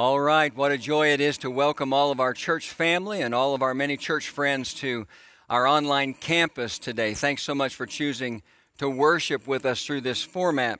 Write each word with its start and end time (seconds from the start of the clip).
All 0.00 0.20
right, 0.20 0.54
what 0.54 0.70
a 0.70 0.78
joy 0.78 1.08
it 1.08 1.20
is 1.20 1.38
to 1.38 1.50
welcome 1.50 1.92
all 1.92 2.12
of 2.12 2.20
our 2.20 2.32
church 2.32 2.70
family 2.70 3.20
and 3.20 3.34
all 3.34 3.52
of 3.52 3.62
our 3.62 3.74
many 3.74 3.96
church 3.96 4.28
friends 4.28 4.72
to 4.74 5.08
our 5.50 5.66
online 5.66 6.14
campus 6.14 6.78
today. 6.78 7.14
Thanks 7.14 7.42
so 7.42 7.52
much 7.52 7.74
for 7.74 7.84
choosing 7.84 8.44
to 8.78 8.88
worship 8.88 9.48
with 9.48 9.66
us 9.66 9.84
through 9.84 10.02
this 10.02 10.22
format. 10.22 10.78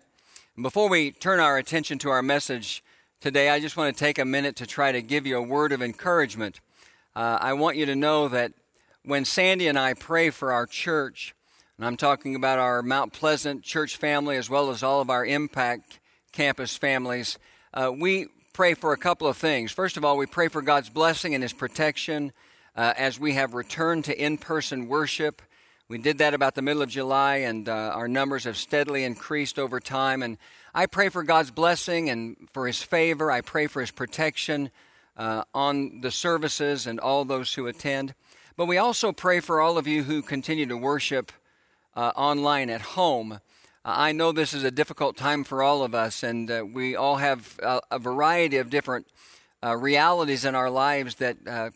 Before 0.62 0.88
we 0.88 1.10
turn 1.10 1.40
our 1.40 1.58
attention 1.58 1.98
to 1.98 2.10
our 2.10 2.22
message 2.22 2.84
today, 3.20 3.50
I 3.50 3.58
just 3.58 3.76
want 3.76 3.92
to 3.92 3.98
take 3.98 4.20
a 4.20 4.24
minute 4.24 4.54
to 4.54 4.68
try 4.68 4.92
to 4.92 5.02
give 5.02 5.26
you 5.26 5.36
a 5.36 5.42
word 5.42 5.72
of 5.72 5.82
encouragement. 5.82 6.60
Uh, 7.16 7.38
I 7.40 7.54
want 7.54 7.76
you 7.76 7.86
to 7.86 7.96
know 7.96 8.28
that 8.28 8.52
when 9.04 9.24
Sandy 9.24 9.66
and 9.66 9.76
I 9.76 9.94
pray 9.94 10.30
for 10.30 10.52
our 10.52 10.64
church, 10.64 11.34
and 11.76 11.84
I'm 11.84 11.96
talking 11.96 12.36
about 12.36 12.60
our 12.60 12.84
Mount 12.84 13.12
Pleasant 13.14 13.64
church 13.64 13.96
family 13.96 14.36
as 14.36 14.48
well 14.48 14.70
as 14.70 14.84
all 14.84 15.00
of 15.00 15.10
our 15.10 15.26
Impact 15.26 15.98
campus 16.30 16.76
families, 16.76 17.36
uh, 17.74 17.90
we 17.92 18.28
pray 18.58 18.74
for 18.74 18.92
a 18.92 18.96
couple 18.96 19.28
of 19.28 19.36
things. 19.36 19.70
First 19.70 19.96
of 19.96 20.04
all, 20.04 20.16
we 20.16 20.26
pray 20.26 20.48
for 20.48 20.60
God's 20.60 20.90
blessing 20.90 21.32
and 21.32 21.44
His 21.44 21.52
protection 21.52 22.32
uh, 22.74 22.92
as 22.96 23.16
we 23.20 23.34
have 23.34 23.54
returned 23.54 24.06
to 24.06 24.20
in 24.20 24.36
person 24.36 24.88
worship. 24.88 25.40
We 25.86 25.98
did 25.98 26.18
that 26.18 26.34
about 26.34 26.56
the 26.56 26.62
middle 26.62 26.82
of 26.82 26.88
July, 26.88 27.36
and 27.36 27.68
uh, 27.68 27.92
our 27.94 28.08
numbers 28.08 28.42
have 28.42 28.56
steadily 28.56 29.04
increased 29.04 29.60
over 29.60 29.78
time. 29.78 30.24
And 30.24 30.38
I 30.74 30.86
pray 30.86 31.08
for 31.08 31.22
God's 31.22 31.52
blessing 31.52 32.10
and 32.10 32.48
for 32.52 32.66
His 32.66 32.82
favor. 32.82 33.30
I 33.30 33.42
pray 33.42 33.68
for 33.68 33.80
His 33.80 33.92
protection 33.92 34.72
uh, 35.16 35.44
on 35.54 36.00
the 36.00 36.10
services 36.10 36.88
and 36.88 36.98
all 36.98 37.24
those 37.24 37.54
who 37.54 37.68
attend. 37.68 38.12
But 38.56 38.66
we 38.66 38.76
also 38.76 39.12
pray 39.12 39.38
for 39.38 39.60
all 39.60 39.78
of 39.78 39.86
you 39.86 40.02
who 40.02 40.20
continue 40.20 40.66
to 40.66 40.76
worship 40.76 41.30
uh, 41.94 42.10
online 42.16 42.70
at 42.70 42.80
home. 42.80 43.38
I 43.84 44.12
know 44.12 44.32
this 44.32 44.54
is 44.54 44.64
a 44.64 44.70
difficult 44.70 45.16
time 45.16 45.44
for 45.44 45.62
all 45.62 45.82
of 45.82 45.94
us, 45.94 46.22
and 46.22 46.50
uh, 46.50 46.64
we 46.70 46.96
all 46.96 47.16
have 47.16 47.58
a, 47.62 47.80
a 47.92 47.98
variety 47.98 48.58
of 48.58 48.70
different 48.70 49.06
uh, 49.64 49.76
realities 49.76 50.44
in 50.44 50.54
our 50.54 50.70
lives 50.70 51.16
that 51.16 51.36
uh, 51.46 51.70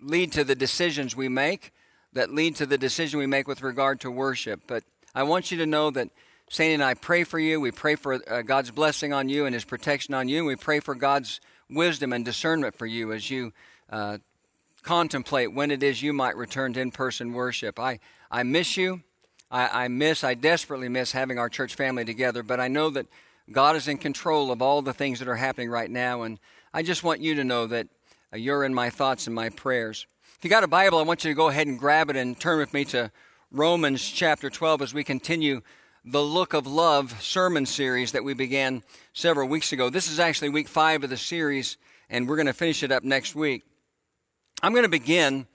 lead 0.00 0.32
to 0.32 0.44
the 0.44 0.54
decisions 0.54 1.16
we 1.16 1.28
make, 1.28 1.72
that 2.12 2.32
lead 2.32 2.56
to 2.56 2.66
the 2.66 2.78
decision 2.78 3.18
we 3.18 3.26
make 3.26 3.48
with 3.48 3.62
regard 3.62 4.00
to 4.00 4.10
worship. 4.10 4.62
But 4.66 4.84
I 5.14 5.24
want 5.24 5.50
you 5.50 5.58
to 5.58 5.66
know 5.66 5.90
that 5.90 6.08
Sandy 6.50 6.74
and 6.74 6.82
I 6.82 6.94
pray 6.94 7.24
for 7.24 7.38
you. 7.38 7.60
We 7.60 7.72
pray 7.72 7.94
for 7.94 8.20
uh, 8.30 8.42
God's 8.42 8.70
blessing 8.70 9.12
on 9.12 9.28
you 9.28 9.44
and 9.44 9.54
His 9.54 9.64
protection 9.64 10.14
on 10.14 10.28
you. 10.28 10.44
We 10.44 10.56
pray 10.56 10.80
for 10.80 10.94
God's 10.94 11.40
wisdom 11.68 12.12
and 12.12 12.24
discernment 12.24 12.76
for 12.76 12.86
you 12.86 13.12
as 13.12 13.30
you 13.30 13.52
uh, 13.90 14.18
contemplate 14.82 15.52
when 15.52 15.70
it 15.70 15.82
is 15.82 16.02
you 16.02 16.12
might 16.12 16.36
return 16.36 16.72
to 16.72 16.80
in 16.80 16.90
person 16.90 17.32
worship. 17.32 17.78
I, 17.78 17.98
I 18.30 18.44
miss 18.44 18.76
you. 18.76 19.02
I, 19.50 19.84
I 19.84 19.88
miss, 19.88 20.24
I 20.24 20.34
desperately 20.34 20.88
miss 20.88 21.12
having 21.12 21.38
our 21.38 21.48
church 21.48 21.74
family 21.74 22.04
together, 22.04 22.42
but 22.42 22.60
I 22.60 22.68
know 22.68 22.90
that 22.90 23.06
God 23.50 23.76
is 23.76 23.88
in 23.88 23.98
control 23.98 24.52
of 24.52 24.60
all 24.60 24.82
the 24.82 24.92
things 24.92 25.18
that 25.20 25.28
are 25.28 25.36
happening 25.36 25.70
right 25.70 25.90
now, 25.90 26.22
and 26.22 26.38
I 26.74 26.82
just 26.82 27.02
want 27.02 27.20
you 27.20 27.34
to 27.36 27.44
know 27.44 27.66
that 27.66 27.88
uh, 28.32 28.36
you're 28.36 28.64
in 28.64 28.74
my 28.74 28.90
thoughts 28.90 29.26
and 29.26 29.34
my 29.34 29.48
prayers. 29.48 30.06
If 30.36 30.44
you 30.44 30.50
got 30.50 30.64
a 30.64 30.68
Bible, 30.68 30.98
I 30.98 31.02
want 31.02 31.24
you 31.24 31.30
to 31.30 31.36
go 31.36 31.48
ahead 31.48 31.66
and 31.66 31.78
grab 31.78 32.10
it 32.10 32.16
and 32.16 32.38
turn 32.38 32.58
with 32.58 32.74
me 32.74 32.84
to 32.86 33.10
Romans 33.50 34.06
chapter 34.06 34.50
12 34.50 34.82
as 34.82 34.94
we 34.94 35.02
continue 35.02 35.62
the 36.04 36.22
Look 36.22 36.52
of 36.52 36.66
Love 36.66 37.20
sermon 37.22 37.64
series 37.64 38.12
that 38.12 38.24
we 38.24 38.34
began 38.34 38.82
several 39.14 39.48
weeks 39.48 39.72
ago. 39.72 39.88
This 39.88 40.10
is 40.10 40.20
actually 40.20 40.50
week 40.50 40.68
five 40.68 41.02
of 41.02 41.10
the 41.10 41.16
series, 41.16 41.78
and 42.10 42.28
we're 42.28 42.36
going 42.36 42.46
to 42.46 42.52
finish 42.52 42.82
it 42.82 42.92
up 42.92 43.02
next 43.02 43.34
week. 43.34 43.64
I'm 44.62 44.72
going 44.72 44.84
to 44.84 44.90
begin 44.90 45.46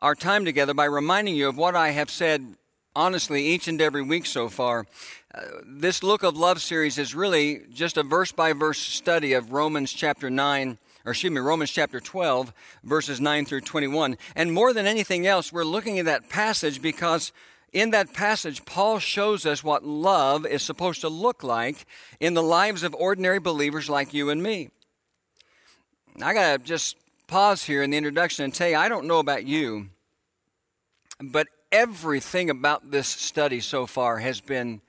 our 0.00 0.14
time 0.14 0.44
together 0.44 0.72
by 0.72 0.86
reminding 0.86 1.36
you 1.36 1.48
of 1.48 1.56
what 1.56 1.76
I 1.76 1.90
have 1.90 2.10
said 2.10 2.56
honestly 2.98 3.46
each 3.46 3.68
and 3.68 3.80
every 3.80 4.02
week 4.02 4.26
so 4.26 4.48
far. 4.48 4.84
Uh, 5.32 5.42
this 5.64 6.02
Look 6.02 6.24
of 6.24 6.36
Love 6.36 6.60
series 6.60 6.98
is 6.98 7.14
really 7.14 7.60
just 7.72 7.96
a 7.96 8.02
verse 8.02 8.32
by 8.32 8.52
verse 8.52 8.78
study 8.78 9.34
of 9.34 9.52
Romans 9.52 9.92
chapter 9.92 10.28
9, 10.28 10.76
or 11.04 11.12
excuse 11.12 11.32
me, 11.32 11.38
Romans 11.38 11.70
chapter 11.70 12.00
12, 12.00 12.52
verses 12.82 13.20
9 13.20 13.44
through 13.44 13.60
21. 13.60 14.18
And 14.34 14.52
more 14.52 14.72
than 14.72 14.84
anything 14.84 15.28
else, 15.28 15.52
we're 15.52 15.62
looking 15.62 16.00
at 16.00 16.06
that 16.06 16.28
passage 16.28 16.82
because 16.82 17.30
in 17.72 17.90
that 17.90 18.12
passage, 18.14 18.64
Paul 18.64 18.98
shows 18.98 19.46
us 19.46 19.62
what 19.62 19.84
love 19.84 20.44
is 20.44 20.64
supposed 20.64 21.02
to 21.02 21.08
look 21.08 21.44
like 21.44 21.86
in 22.18 22.34
the 22.34 22.42
lives 22.42 22.82
of 22.82 22.96
ordinary 22.96 23.38
believers 23.38 23.88
like 23.88 24.12
you 24.12 24.28
and 24.28 24.42
me. 24.42 24.70
I 26.20 26.34
got 26.34 26.58
to 26.58 26.64
just 26.64 26.96
pause 27.28 27.62
here 27.62 27.84
in 27.84 27.90
the 27.90 27.96
introduction 27.96 28.44
and 28.44 28.52
tell 28.52 28.68
you, 28.68 28.76
I 28.76 28.88
don't 28.88 29.06
know 29.06 29.20
about 29.20 29.44
you, 29.44 29.90
but 31.20 31.46
everything 31.70 32.50
about 32.50 32.90
this 32.90 33.08
study 33.08 33.60
so 33.60 33.86
far 33.86 34.18
has 34.18 34.40
been 34.40 34.80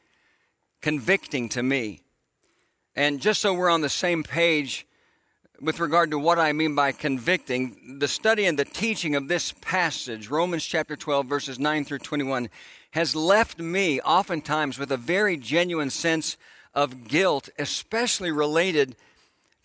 convicting 0.81 1.49
to 1.49 1.63
me. 1.63 2.01
And 2.95 3.19
just 3.19 3.41
so 3.41 3.53
we're 3.53 3.69
on 3.69 3.81
the 3.81 3.89
same 3.89 4.23
page 4.23 4.85
with 5.61 5.79
regard 5.79 6.11
to 6.11 6.19
what 6.19 6.39
I 6.39 6.53
mean 6.53 6.73
by 6.73 6.91
convicting, 6.91 7.97
the 7.99 8.07
study 8.07 8.45
and 8.45 8.57
the 8.57 8.65
teaching 8.65 9.15
of 9.15 9.27
this 9.27 9.53
passage, 9.61 10.29
Romans 10.29 10.65
chapter 10.65 10.95
12, 10.95 11.25
verses 11.25 11.59
9 11.59 11.83
through 11.85 11.99
21, 11.99 12.49
has 12.91 13.15
left 13.15 13.59
me 13.59 13.99
oftentimes 14.01 14.79
with 14.79 14.91
a 14.91 14.97
very 14.97 15.37
genuine 15.37 15.89
sense 15.89 16.37
of 16.73 17.07
guilt, 17.07 17.49
especially 17.59 18.31
related 18.31 18.95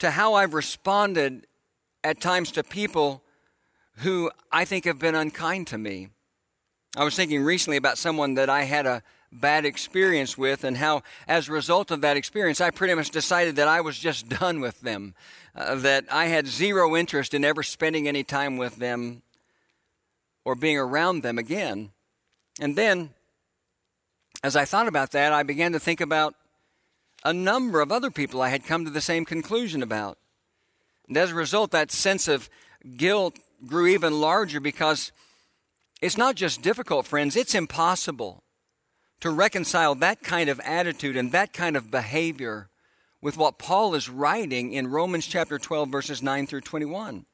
to 0.00 0.10
how 0.10 0.34
I've 0.34 0.54
responded 0.54 1.47
at 2.03 2.20
times 2.20 2.50
to 2.53 2.64
people 2.64 3.22
who 3.98 4.30
I 4.50 4.64
think 4.64 4.84
have 4.84 4.98
been 4.98 5.14
unkind 5.14 5.69
to 5.69 5.78
me. 5.78 6.08
I 6.97 7.03
was 7.03 7.16
thinking 7.16 7.43
recently 7.43 7.77
about 7.77 7.99
someone 7.99 8.34
that 8.34 8.49
I 8.49 8.62
had 8.62 8.87
a 8.87 9.03
bad 9.32 9.65
experience 9.65 10.38
with, 10.38 10.62
and 10.62 10.77
how, 10.77 11.03
as 11.27 11.49
a 11.49 11.53
result 11.53 11.91
of 11.91 12.03
that 12.03 12.16
experience, 12.16 12.60
I 12.60 12.71
pretty 12.71 12.94
much 12.94 13.10
decided 13.10 13.56
that 13.56 13.66
I 13.66 13.81
was 13.81 13.99
just 13.99 14.28
done 14.41 14.60
with 14.60 14.81
them, 14.81 15.15
uh, 15.56 15.75
that 15.77 16.04
I 16.10 16.27
had 16.27 16.47
zero 16.47 16.94
interest 16.97 17.34
in 17.34 17.44
ever 17.44 17.65
spending 17.65 18.06
any 18.06 18.22
time 18.22 18.56
with 18.56 18.77
them 18.77 19.22
or 20.44 20.54
being 20.54 20.78
around 20.78 21.22
them 21.22 21.37
again. 21.37 21.91
And 22.60 22.77
then, 22.77 23.10
as 24.44 24.54
I 24.54 24.65
thought 24.65 24.87
about 24.87 25.10
that, 25.12 25.33
I 25.33 25.43
began 25.43 25.72
to 25.72 25.81
think 25.81 26.00
about 26.00 26.34
a 27.25 27.33
number 27.33 27.81
of 27.81 27.91
other 27.91 28.10
people 28.10 28.41
I 28.41 28.50
had 28.50 28.65
come 28.65 28.84
to 28.84 28.91
the 28.91 29.00
same 29.00 29.25
conclusion 29.25 29.83
about. 29.83 30.19
And 31.09 31.16
as 31.16 31.33
a 31.33 31.34
result, 31.34 31.72
that 31.72 31.91
sense 31.91 32.28
of 32.28 32.49
guilt 32.97 33.37
grew 33.66 33.88
even 33.88 34.21
larger 34.21 34.60
because 34.60 35.10
it's 36.00 36.16
not 36.16 36.34
just 36.34 36.62
difficult, 36.62 37.06
friends, 37.06 37.37
it's 37.37 37.55
impossible 37.55 38.43
to 39.21 39.31
reconcile 39.31 39.94
that 39.94 40.22
kind 40.22 40.50
of 40.50 40.60
attitude 40.60 41.16
and 41.16 41.32
that 41.32 41.53
kind 41.53 41.77
of 41.77 41.91
behavior 41.91 42.69
with 43.22 43.37
what 43.38 43.59
Paul 43.59 43.94
is 43.94 44.10
writing 44.10 44.72
in 44.72 44.88
Romans 44.88 45.27
chapter 45.27 45.59
12, 45.59 45.88
verses 45.88 46.22
9 46.22 46.47
through 46.47 46.60
21. 46.60 47.25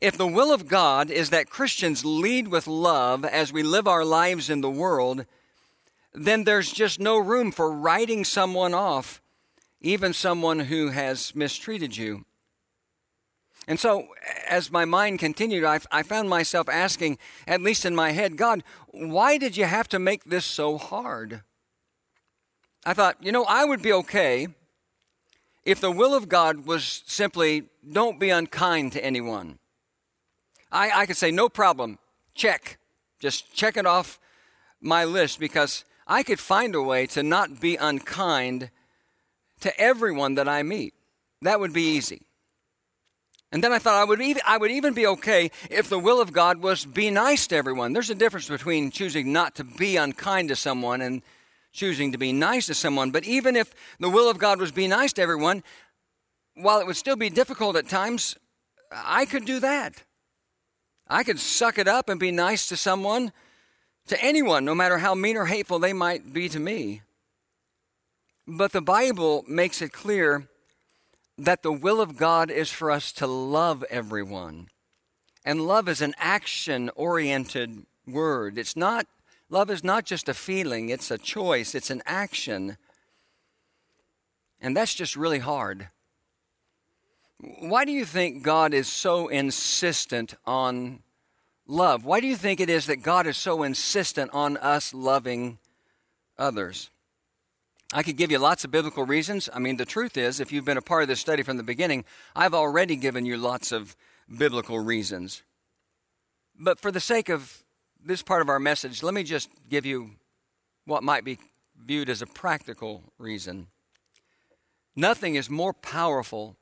If 0.00 0.16
the 0.16 0.26
will 0.26 0.52
of 0.52 0.66
God 0.66 1.10
is 1.10 1.30
that 1.30 1.50
Christians 1.50 2.04
lead 2.04 2.48
with 2.48 2.66
love 2.66 3.24
as 3.24 3.52
we 3.52 3.62
live 3.62 3.86
our 3.86 4.04
lives 4.04 4.48
in 4.48 4.60
the 4.60 4.70
world, 4.70 5.26
then 6.14 6.44
there's 6.44 6.72
just 6.72 6.98
no 6.98 7.18
room 7.18 7.52
for 7.52 7.70
writing 7.70 8.24
someone 8.24 8.74
off, 8.74 9.20
even 9.80 10.12
someone 10.12 10.60
who 10.60 10.88
has 10.88 11.34
mistreated 11.34 11.96
you. 11.96 12.24
And 13.68 13.78
so, 13.78 14.08
as 14.48 14.72
my 14.72 14.86
mind 14.86 15.18
continued, 15.18 15.62
I, 15.62 15.78
I, 15.92 16.02
found 16.02 16.30
myself 16.30 16.70
asking, 16.70 17.18
at 17.46 17.60
least 17.60 17.84
in 17.84 17.94
my 17.94 18.12
head, 18.12 18.38
God, 18.38 18.64
why 18.92 19.36
did 19.36 19.58
you 19.58 19.66
have 19.66 19.86
to 19.88 19.98
make 19.98 20.24
this 20.24 20.46
so 20.46 20.78
hard? 20.78 21.42
I 22.86 22.94
thought, 22.94 23.18
you 23.20 23.30
know, 23.30 23.44
I 23.44 23.66
would 23.66 23.82
be 23.82 23.92
okay 23.92 24.48
if 25.66 25.82
the 25.82 25.90
will 25.90 26.14
of 26.14 26.30
God 26.30 26.64
was 26.64 27.02
simply 27.06 27.64
don't 27.92 28.18
be 28.18 28.30
unkind 28.30 28.92
to 28.92 29.04
anyone. 29.04 29.58
I, 30.72 31.02
I 31.02 31.06
could 31.06 31.18
say, 31.18 31.30
no 31.30 31.50
problem, 31.50 31.98
check. 32.34 32.78
Just 33.20 33.54
check 33.54 33.76
it 33.76 33.84
off 33.84 34.18
my 34.80 35.04
list 35.04 35.38
because 35.38 35.84
I 36.06 36.22
could 36.22 36.40
find 36.40 36.74
a 36.74 36.80
way 36.80 37.06
to 37.08 37.22
not 37.22 37.60
be 37.60 37.76
unkind 37.76 38.70
to 39.60 39.78
everyone 39.78 40.36
that 40.36 40.48
I 40.48 40.62
meet. 40.62 40.94
That 41.42 41.60
would 41.60 41.74
be 41.74 41.82
easy. 41.82 42.27
And 43.50 43.64
then 43.64 43.72
I 43.72 43.78
thought 43.78 43.94
I 43.94 44.04
would, 44.04 44.20
even, 44.20 44.42
I 44.46 44.58
would 44.58 44.70
even 44.70 44.92
be 44.92 45.06
okay 45.06 45.50
if 45.70 45.88
the 45.88 45.98
will 45.98 46.20
of 46.20 46.32
God 46.32 46.62
was 46.62 46.84
be 46.84 47.10
nice 47.10 47.46
to 47.46 47.56
everyone. 47.56 47.94
There's 47.94 48.10
a 48.10 48.14
difference 48.14 48.48
between 48.48 48.90
choosing 48.90 49.32
not 49.32 49.54
to 49.54 49.64
be 49.64 49.96
unkind 49.96 50.50
to 50.50 50.56
someone 50.56 51.00
and 51.00 51.22
choosing 51.72 52.12
to 52.12 52.18
be 52.18 52.32
nice 52.32 52.66
to 52.66 52.74
someone. 52.74 53.10
But 53.10 53.24
even 53.24 53.56
if 53.56 53.74
the 53.98 54.10
will 54.10 54.28
of 54.28 54.38
God 54.38 54.60
was 54.60 54.70
be 54.70 54.86
nice 54.86 55.14
to 55.14 55.22
everyone, 55.22 55.62
while 56.54 56.80
it 56.80 56.86
would 56.86 56.96
still 56.96 57.16
be 57.16 57.30
difficult 57.30 57.76
at 57.76 57.88
times, 57.88 58.36
I 58.92 59.24
could 59.24 59.46
do 59.46 59.60
that. 59.60 60.02
I 61.08 61.24
could 61.24 61.40
suck 61.40 61.78
it 61.78 61.88
up 61.88 62.10
and 62.10 62.20
be 62.20 62.30
nice 62.30 62.68
to 62.68 62.76
someone, 62.76 63.32
to 64.08 64.22
anyone, 64.22 64.66
no 64.66 64.74
matter 64.74 64.98
how 64.98 65.14
mean 65.14 65.38
or 65.38 65.46
hateful 65.46 65.78
they 65.78 65.94
might 65.94 66.34
be 66.34 66.50
to 66.50 66.58
me. 66.58 67.00
But 68.46 68.72
the 68.72 68.82
Bible 68.82 69.44
makes 69.48 69.80
it 69.80 69.92
clear 69.92 70.48
that 71.38 71.62
the 71.62 71.72
will 71.72 72.00
of 72.00 72.16
God 72.16 72.50
is 72.50 72.68
for 72.68 72.90
us 72.90 73.12
to 73.12 73.26
love 73.26 73.84
everyone. 73.88 74.68
And 75.44 75.66
love 75.66 75.88
is 75.88 76.02
an 76.02 76.14
action 76.18 76.90
oriented 76.96 77.86
word. 78.06 78.58
It's 78.58 78.76
not, 78.76 79.06
love 79.48 79.70
is 79.70 79.84
not 79.84 80.04
just 80.04 80.28
a 80.28 80.34
feeling, 80.34 80.88
it's 80.88 81.12
a 81.12 81.16
choice, 81.16 81.76
it's 81.76 81.90
an 81.90 82.02
action. 82.04 82.76
And 84.60 84.76
that's 84.76 84.94
just 84.94 85.16
really 85.16 85.38
hard. 85.38 85.88
Why 87.60 87.84
do 87.84 87.92
you 87.92 88.04
think 88.04 88.42
God 88.42 88.74
is 88.74 88.88
so 88.88 89.28
insistent 89.28 90.34
on 90.44 91.04
love? 91.68 92.04
Why 92.04 92.18
do 92.20 92.26
you 92.26 92.34
think 92.34 92.58
it 92.58 92.68
is 92.68 92.86
that 92.86 93.02
God 93.02 93.28
is 93.28 93.36
so 93.36 93.62
insistent 93.62 94.32
on 94.34 94.56
us 94.56 94.92
loving 94.92 95.58
others? 96.36 96.90
I 97.92 98.02
could 98.02 98.18
give 98.18 98.30
you 98.30 98.38
lots 98.38 98.64
of 98.64 98.70
biblical 98.70 99.06
reasons. 99.06 99.48
I 99.52 99.58
mean, 99.58 99.78
the 99.78 99.86
truth 99.86 100.18
is, 100.18 100.40
if 100.40 100.52
you've 100.52 100.66
been 100.66 100.76
a 100.76 100.82
part 100.82 101.02
of 101.02 101.08
this 101.08 101.20
study 101.20 101.42
from 101.42 101.56
the 101.56 101.62
beginning, 101.62 102.04
I've 102.36 102.52
already 102.52 102.96
given 102.96 103.24
you 103.24 103.38
lots 103.38 103.72
of 103.72 103.96
biblical 104.36 104.78
reasons. 104.78 105.42
But 106.58 106.80
for 106.80 106.92
the 106.92 107.00
sake 107.00 107.30
of 107.30 107.64
this 108.04 108.22
part 108.22 108.42
of 108.42 108.50
our 108.50 108.58
message, 108.58 109.02
let 109.02 109.14
me 109.14 109.22
just 109.22 109.48
give 109.70 109.86
you 109.86 110.10
what 110.84 111.02
might 111.02 111.24
be 111.24 111.38
viewed 111.76 112.10
as 112.10 112.20
a 112.20 112.26
practical 112.26 113.04
reason. 113.16 113.68
Nothing 114.94 115.36
is 115.36 115.48
more 115.48 115.72
powerful 115.72 116.56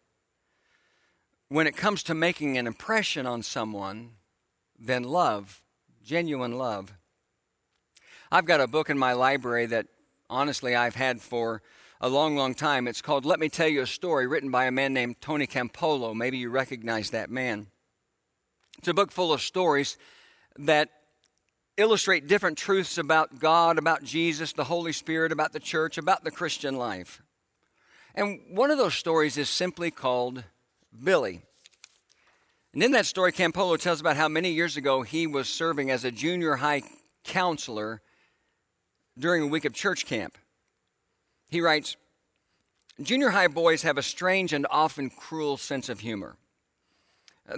when 1.49 1.67
it 1.67 1.77
comes 1.77 2.05
to 2.05 2.15
making 2.15 2.57
an 2.57 2.69
impression 2.69 3.27
on 3.27 3.43
someone 3.43 4.11
than 4.79 5.03
love, 5.03 5.63
genuine 6.05 6.57
love. 6.57 6.93
I've 8.31 8.45
got 8.45 8.61
a 8.61 8.67
book 8.67 8.91
in 8.91 8.99
my 8.99 9.13
library 9.13 9.67
that 9.67 9.87
honestly 10.29 10.75
I've 10.75 10.95
had 10.95 11.21
for 11.21 11.63
a 12.01 12.09
long, 12.09 12.37
long 12.37 12.55
time. 12.55 12.87
It's 12.89 13.03
called 13.03 13.25
Let 13.25 13.41
Me 13.41 13.49
Tell 13.49 13.69
You 13.69 13.83
a 13.83 13.87
Story, 13.87 14.27
written 14.27 14.51
by 14.51 14.67
a 14.67 14.71
man 14.71 14.93
named 14.93 15.21
Tony 15.21 15.47
Campolo. 15.47 16.15
Maybe 16.15 16.39
you 16.39 16.51
recognize 16.51 17.11
that 17.11 17.31
man. 17.31 17.69
It's 18.79 18.89
a 18.89 18.95
book 18.95 19.11
full 19.11 19.33
of 19.33 19.41
stories 19.41 19.97
that 20.59 20.91
illustrate 21.77 22.27
different 22.27 22.59
truths 22.59 22.99
about 22.99 23.39
God, 23.39 23.79
about 23.79 24.03
Jesus, 24.03 24.53
the 24.53 24.65
Holy 24.65 24.93
Spirit, 24.93 25.33
about 25.33 25.53
the 25.53 25.61
church, 25.61 25.99
about 25.99 26.25
the 26.25 26.31
Christian 26.31 26.77
life. 26.77 27.23
And 28.15 28.41
one 28.51 28.71
of 28.71 28.79
those 28.79 28.95
stories 28.95 29.37
is 29.37 29.49
simply 29.49 29.91
called 29.91 30.45
Billy. 31.03 31.43
And 32.73 32.83
in 32.83 32.93
that 32.93 33.07
story, 33.07 33.33
Campolo 33.33 33.79
tells 33.79 34.01
about 34.01 34.17
how 34.17 34.29
many 34.29 34.53
years 34.53 34.77
ago 34.77 35.03
he 35.03 35.27
was 35.27 35.49
serving 35.49 35.91
as 35.91 36.05
a 36.05 36.11
junior 36.11 36.57
high 36.57 36.83
counselor 37.25 38.03
during 39.19 39.43
a 39.43 39.47
week 39.47 39.65
of 39.65 39.73
church 39.73 40.07
camp. 40.07 40.39
He 41.49 41.61
writes 41.61 41.97
Junior 43.01 43.31
high 43.31 43.49
boys 43.49 43.83
have 43.83 43.99
a 43.99 44.03
strange 44.03 44.53
and 44.53 44.67
often 44.71 45.11
cruel 45.11 45.57
sense 45.57 45.89
of 45.89 46.01
humor. 46.01 46.37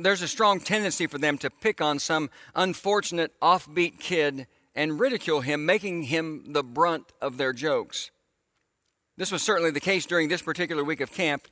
There's 0.00 0.22
a 0.22 0.28
strong 0.28 0.60
tendency 0.60 1.06
for 1.06 1.18
them 1.18 1.38
to 1.38 1.50
pick 1.50 1.80
on 1.80 1.98
some 1.98 2.28
unfortunate, 2.54 3.32
offbeat 3.40 4.00
kid 4.00 4.46
and 4.74 5.00
ridicule 5.00 5.40
him, 5.40 5.64
making 5.64 6.04
him 6.04 6.52
the 6.52 6.62
brunt 6.62 7.12
of 7.20 7.36
their 7.36 7.52
jokes. 7.52 8.10
This 9.16 9.32
was 9.32 9.42
certainly 9.42 9.70
the 9.70 9.80
case 9.80 10.06
during 10.06 10.28
this 10.28 10.42
particular 10.42 10.84
week 10.84 11.00
of 11.00 11.12
camp. 11.12 11.48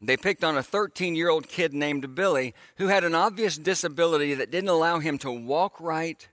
They 0.00 0.16
picked 0.16 0.44
on 0.44 0.56
a 0.56 0.62
13 0.62 1.14
year 1.14 1.28
old 1.28 1.48
kid 1.48 1.72
named 1.72 2.14
Billy 2.14 2.54
who 2.76 2.88
had 2.88 3.04
an 3.04 3.14
obvious 3.14 3.56
disability 3.56 4.34
that 4.34 4.50
didn't 4.50 4.68
allow 4.68 4.98
him 4.98 5.16
to 5.18 5.30
walk 5.30 5.80
right 5.80 6.28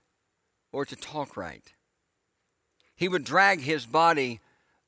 or 0.70 0.84
to 0.84 0.94
talk 0.94 1.36
right. 1.36 1.73
He 2.96 3.08
would 3.08 3.24
drag 3.24 3.60
his 3.60 3.86
body 3.86 4.40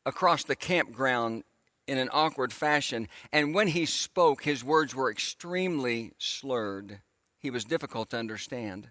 across 0.04 0.44
the 0.44 0.56
campground 0.56 1.44
in 1.86 1.98
an 1.98 2.10
awkward 2.12 2.52
fashion, 2.52 3.08
and 3.32 3.54
when 3.54 3.68
he 3.68 3.86
spoke, 3.86 4.42
his 4.42 4.64
words 4.64 4.94
were 4.94 5.10
extremely 5.10 6.12
slurred. 6.18 7.00
He 7.38 7.50
was 7.50 7.64
difficult 7.64 8.10
to 8.10 8.18
understand. 8.18 8.90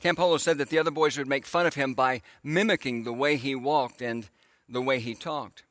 Campolo 0.00 0.38
said 0.38 0.58
that 0.58 0.68
the 0.68 0.78
other 0.78 0.90
boys 0.90 1.16
would 1.16 1.26
make 1.26 1.46
fun 1.46 1.66
of 1.66 1.74
him 1.74 1.94
by 1.94 2.20
mimicking 2.42 3.04
the 3.04 3.12
way 3.12 3.36
he 3.36 3.54
walked 3.54 4.02
and 4.02 4.28
the 4.68 4.82
way 4.82 5.00
he 5.00 5.14
talked. 5.14 5.64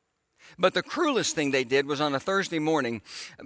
But 0.58 0.74
the 0.74 0.82
cruelest 0.82 1.34
thing 1.34 1.50
they 1.50 1.64
did 1.64 1.86
was 1.86 2.00
on 2.00 2.14
a 2.14 2.20
Thursday 2.20 2.58
morning. 2.58 3.00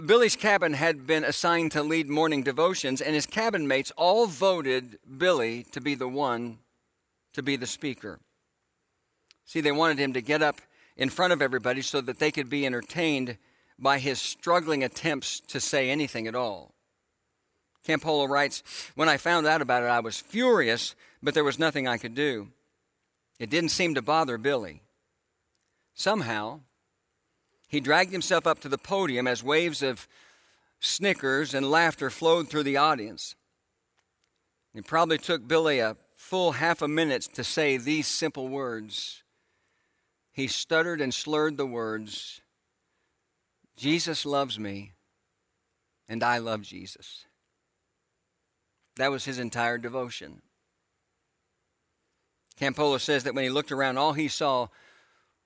Billy's 0.07 0.35
cabin 0.35 0.73
had 0.73 1.07
been 1.07 1.25
assigned 1.25 1.73
to 1.73 1.83
lead 1.83 2.09
morning 2.09 2.43
devotions, 2.43 3.01
and 3.01 3.15
his 3.15 3.27
cabin 3.27 3.69
mates 3.69 3.93
all 3.97 4.27
voted 4.27 4.99
Billy 5.17 5.65
to 5.73 5.81
be 5.81 5.95
the 5.95 6.09
one 6.09 6.59
to 7.35 7.43
be 7.43 7.55
the 7.55 7.67
speaker. 7.67 8.19
See, 9.49 9.63
they 9.63 9.73
wanted 9.73 9.99
him 9.99 10.13
to 10.13 10.21
get 10.21 10.43
up 10.43 10.61
in 10.95 11.09
front 11.09 11.33
of 11.33 11.41
everybody 11.41 11.81
so 11.81 12.03
that 12.03 12.19
they 12.19 12.31
could 12.31 12.51
be 12.51 12.67
entertained 12.67 13.39
by 13.79 13.99
his 13.99 14.21
struggling 14.21 14.85
attempts 14.85 15.41
to 15.41 15.59
say 15.59 15.89
anything 15.89 16.27
at 16.27 16.35
all. 16.35 16.75
Campolo 17.83 18.29
writes 18.29 18.63
When 18.95 19.09
I 19.09 19.17
found 19.17 19.47
out 19.47 19.63
about 19.63 19.83
it, 19.83 19.87
I 19.87 20.01
was 20.01 20.21
furious, 20.21 20.95
but 21.23 21.33
there 21.33 21.45
was 21.45 21.59
nothing 21.59 21.89
I 21.89 21.97
could 21.97 22.15
do. 22.15 22.49
It 23.39 23.49
didn't 23.49 23.71
seem 23.71 23.95
to 23.95 24.03
bother 24.03 24.37
Billy. 24.37 24.83
Somehow, 25.95 26.61
he 27.69 27.81
dragged 27.81 28.13
himself 28.13 28.47
up 28.47 28.61
to 28.61 28.69
the 28.69 28.77
podium 28.77 29.27
as 29.27 29.43
waves 29.43 29.83
of 29.83 30.07
snickers 30.79 31.55
and 31.55 31.71
laughter 31.71 32.11
flowed 32.11 32.51
through 32.51 32.65
the 32.65 32.77
audience. 32.77 33.35
It 34.75 34.87
probably 34.87 35.17
took 35.17 35.49
Billy 35.49 35.79
a 35.79 35.97
full 36.15 36.53
half 36.53 36.83
a 36.83 36.89
minute 36.89 37.23
to 37.33 37.43
say 37.43 37.79
these 37.79 38.07
simple 38.07 38.49
words 38.49 39.23
he 40.39 40.47
stuttered 40.47 41.01
and 41.01 41.13
slurred 41.13 41.57
the 41.57 41.67
words 41.67 42.43
Jesus 43.77 44.25
loves 44.25 44.57
me, 44.57 44.93
and 46.09 46.23
I 46.23 46.39
love 46.39 46.63
Jesus. 46.63 47.25
That 48.95 49.11
was 49.11 49.25
his 49.25 49.41
entire 49.41 49.79
devotion. 49.79 50.43
Campolo 52.57 53.01
says 53.01 53.25
that 53.25 53.35
when 53.35 53.43
he 53.43 53.51
looked 53.51 53.73
around, 53.73 53.99
all 53.99 54.13
he 54.13 54.29
saw 54.29 54.69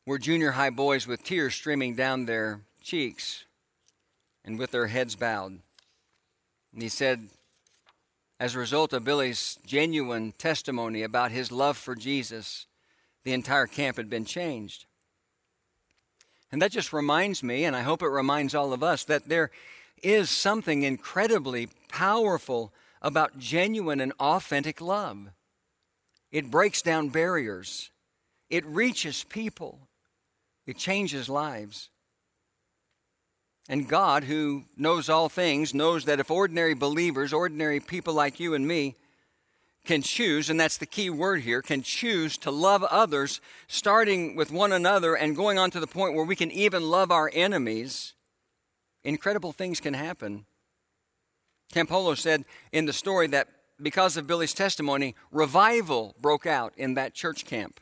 were 0.07 0.19
junior 0.19 0.51
high 0.51 0.69
boys 0.69 1.07
with 1.07 1.25
tears 1.25 1.55
streaming 1.55 1.95
down 1.95 2.27
their 2.27 2.61
cheeks 2.83 3.47
and 4.45 4.59
with 4.59 4.73
their 4.73 4.89
heads 4.89 5.17
bowed. 5.17 5.59
And 6.73 6.83
he 6.83 6.91
said, 6.91 7.29
as 8.39 8.55
a 8.55 8.59
result 8.59 8.93
of 8.93 9.05
Billy's 9.05 9.59
genuine 9.65 10.33
testimony 10.33 11.03
about 11.03 11.31
his 11.31 11.51
love 11.51 11.79
for 11.79 11.95
Jesus, 11.95 12.67
the 13.25 13.33
entire 13.33 13.67
camp 13.67 13.97
had 13.97 14.11
been 14.11 14.25
changed. 14.25 14.87
And 16.51 16.61
that 16.61 16.73
just 16.73 16.93
reminds 16.93 17.43
me, 17.43 17.65
and 17.65 17.75
I 17.75 17.83
hope 17.83 18.03
it 18.03 18.09
reminds 18.09 18.55
all 18.55 18.73
of 18.73 18.83
us, 18.83 19.05
that 19.05 19.29
there 19.29 19.51
is 20.03 20.29
something 20.29 20.83
incredibly 20.83 21.69
powerful 21.89 22.73
about 23.01 23.39
genuine 23.39 24.01
and 24.01 24.13
authentic 24.21 24.81
love. 24.81 25.29
It 26.31 26.51
breaks 26.51 26.83
down 26.83 27.09
barriers, 27.09 27.91
it 28.51 28.67
reaches 28.67 29.25
people, 29.25 29.89
it 30.67 30.77
changes 30.77 31.29
lives. 31.29 31.89
And 33.69 33.89
God, 33.89 34.25
who 34.25 34.65
knows 34.77 35.09
all 35.09 35.29
things, 35.29 35.73
knows 35.73 36.05
that 36.07 36.19
if 36.19 36.31
ordinary 36.31 36.75
believers, 36.75 37.33
ordinary 37.33 37.79
people 37.79 38.13
like 38.13 38.41
you 38.41 38.55
and 38.55 38.67
me, 38.67 38.97
can 39.85 40.03
choose, 40.03 40.49
and 40.49 40.61
that's 40.61 40.79
the 40.79 40.87
key 40.87 41.11
word 41.11 41.43
here, 41.43 41.61
can 41.61 41.83
choose 41.83 42.39
to 42.39 42.51
love 42.51 42.85
others, 42.85 43.41
starting 43.67 44.37
with 44.37 44.53
one 44.53 44.73
another 44.73 45.15
and 45.15 45.37
going 45.37 45.59
on 45.59 45.71
to 45.73 45.81
the 45.81 45.87
point 45.87 46.15
where 46.15 46.25
we 46.25 46.37
can 46.37 46.51
even 46.51 46.89
love 46.89 47.11
our 47.11 47.31
enemies, 47.33 48.15
incredible 49.03 49.53
things 49.53 49.81
can 49.81 49.95
happen. 49.95 50.47
Campolo 51.73 52.17
said 52.17 52.45
in 52.71 52.87
the 52.87 52.93
story 52.93 53.27
that 53.29 53.49
because 53.81 54.17
of 54.17 54.27
Billy's 54.27 54.55
testimony, 54.55 55.15
revival 55.33 56.15
broke 56.21 56.47
out 56.47 56.73
in 56.77 56.95
that 56.95 57.15
church 57.15 57.45
camp. 57.45 57.81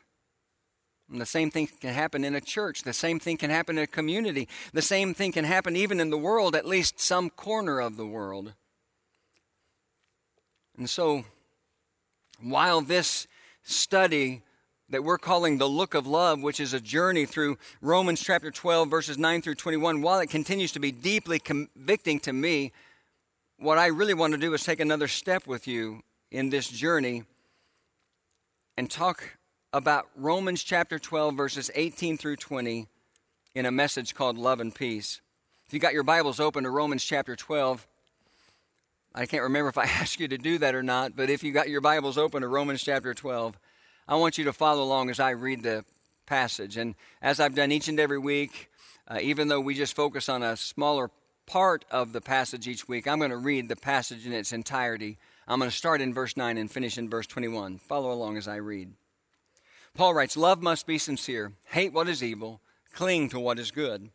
And 1.11 1.19
the 1.19 1.25
same 1.25 1.51
thing 1.51 1.67
can 1.67 1.93
happen 1.93 2.23
in 2.23 2.35
a 2.35 2.41
church. 2.41 2.83
The 2.83 2.93
same 2.93 3.19
thing 3.19 3.37
can 3.37 3.49
happen 3.49 3.77
in 3.77 3.83
a 3.83 3.87
community. 3.87 4.47
The 4.71 4.81
same 4.81 5.13
thing 5.13 5.33
can 5.33 5.43
happen 5.43 5.75
even 5.75 5.99
in 5.99 6.09
the 6.09 6.17
world, 6.17 6.55
at 6.55 6.65
least 6.65 6.99
some 6.99 7.29
corner 7.29 7.81
of 7.81 7.97
the 7.97 8.05
world. 8.05 8.53
And 10.77 10.89
so, 10.89 11.25
while 12.43 12.81
this 12.81 13.27
study 13.63 14.41
that 14.89 15.03
we're 15.03 15.17
calling 15.17 15.57
the 15.57 15.69
look 15.69 15.93
of 15.93 16.05
love, 16.05 16.41
which 16.41 16.59
is 16.59 16.73
a 16.73 16.79
journey 16.79 17.25
through 17.25 17.57
Romans 17.81 18.21
chapter 18.21 18.51
12, 18.51 18.89
verses 18.89 19.17
9 19.17 19.41
through 19.41 19.55
21, 19.55 20.01
while 20.01 20.19
it 20.19 20.29
continues 20.29 20.71
to 20.73 20.79
be 20.79 20.91
deeply 20.91 21.39
convicting 21.39 22.19
to 22.19 22.33
me, 22.33 22.71
what 23.57 23.77
I 23.77 23.87
really 23.87 24.13
want 24.13 24.33
to 24.33 24.39
do 24.39 24.53
is 24.53 24.63
take 24.63 24.79
another 24.79 25.07
step 25.07 25.47
with 25.47 25.67
you 25.67 26.01
in 26.31 26.49
this 26.49 26.67
journey 26.67 27.23
and 28.77 28.89
talk 28.89 29.37
about 29.71 30.07
Romans 30.15 30.63
chapter 30.63 30.99
12, 30.99 31.35
verses 31.35 31.71
18 31.75 32.17
through 32.17 32.35
20 32.35 32.87
in 33.55 33.65
a 33.65 33.71
message 33.71 34.13
called 34.15 34.37
Love 34.37 34.59
and 34.59 34.73
Peace. 34.73 35.21
If 35.67 35.73
you 35.73 35.79
got 35.79 35.93
your 35.93 36.03
Bibles 36.03 36.39
open 36.39 36.65
to 36.65 36.69
Romans 36.69 37.03
chapter 37.03 37.35
12, 37.35 37.87
I 39.13 39.25
can't 39.25 39.43
remember 39.43 39.69
if 39.69 39.77
I 39.77 39.83
asked 39.99 40.19
you 40.19 40.27
to 40.27 40.37
do 40.37 40.57
that 40.59 40.75
or 40.75 40.83
not, 40.83 41.15
but 41.15 41.29
if 41.29 41.43
you 41.43 41.51
got 41.51 41.69
your 41.69 41.81
Bibles 41.81 42.17
open 42.17 42.41
to 42.41 42.47
Romans 42.47 42.83
chapter 42.83 43.13
12, 43.13 43.57
I 44.07 44.15
want 44.15 44.37
you 44.37 44.45
to 44.45 44.53
follow 44.53 44.83
along 44.83 45.09
as 45.09 45.19
I 45.19 45.31
read 45.31 45.63
the 45.63 45.83
passage. 46.25 46.77
And 46.77 46.95
as 47.21 47.39
I've 47.39 47.55
done 47.55 47.71
each 47.71 47.87
and 47.87 47.99
every 47.99 48.19
week, 48.19 48.69
uh, 49.07 49.19
even 49.21 49.47
though 49.49 49.59
we 49.59 49.73
just 49.73 49.95
focus 49.95 50.29
on 50.29 50.43
a 50.43 50.55
smaller 50.55 51.11
part 51.45 51.83
of 51.91 52.13
the 52.13 52.21
passage 52.21 52.67
each 52.67 52.87
week, 52.87 53.07
I'm 53.07 53.19
going 53.19 53.31
to 53.31 53.37
read 53.37 53.67
the 53.67 53.75
passage 53.75 54.25
in 54.25 54.31
its 54.31 54.53
entirety. 54.53 55.17
I'm 55.47 55.59
going 55.59 55.69
to 55.69 55.75
start 55.75 55.99
in 55.99 56.13
verse 56.13 56.37
9 56.37 56.57
and 56.57 56.71
finish 56.71 56.97
in 56.97 57.09
verse 57.09 57.27
21. 57.27 57.79
Follow 57.79 58.11
along 58.13 58.37
as 58.37 58.47
I 58.47 58.57
read. 58.57 58.93
Paul 59.93 60.13
writes 60.13 60.37
Love 60.37 60.61
must 60.61 60.87
be 60.87 60.97
sincere, 60.97 61.51
hate 61.65 61.91
what 61.91 62.07
is 62.07 62.23
evil, 62.23 62.61
cling 62.93 63.27
to 63.29 63.39
what 63.39 63.59
is 63.59 63.71
good. 63.71 64.09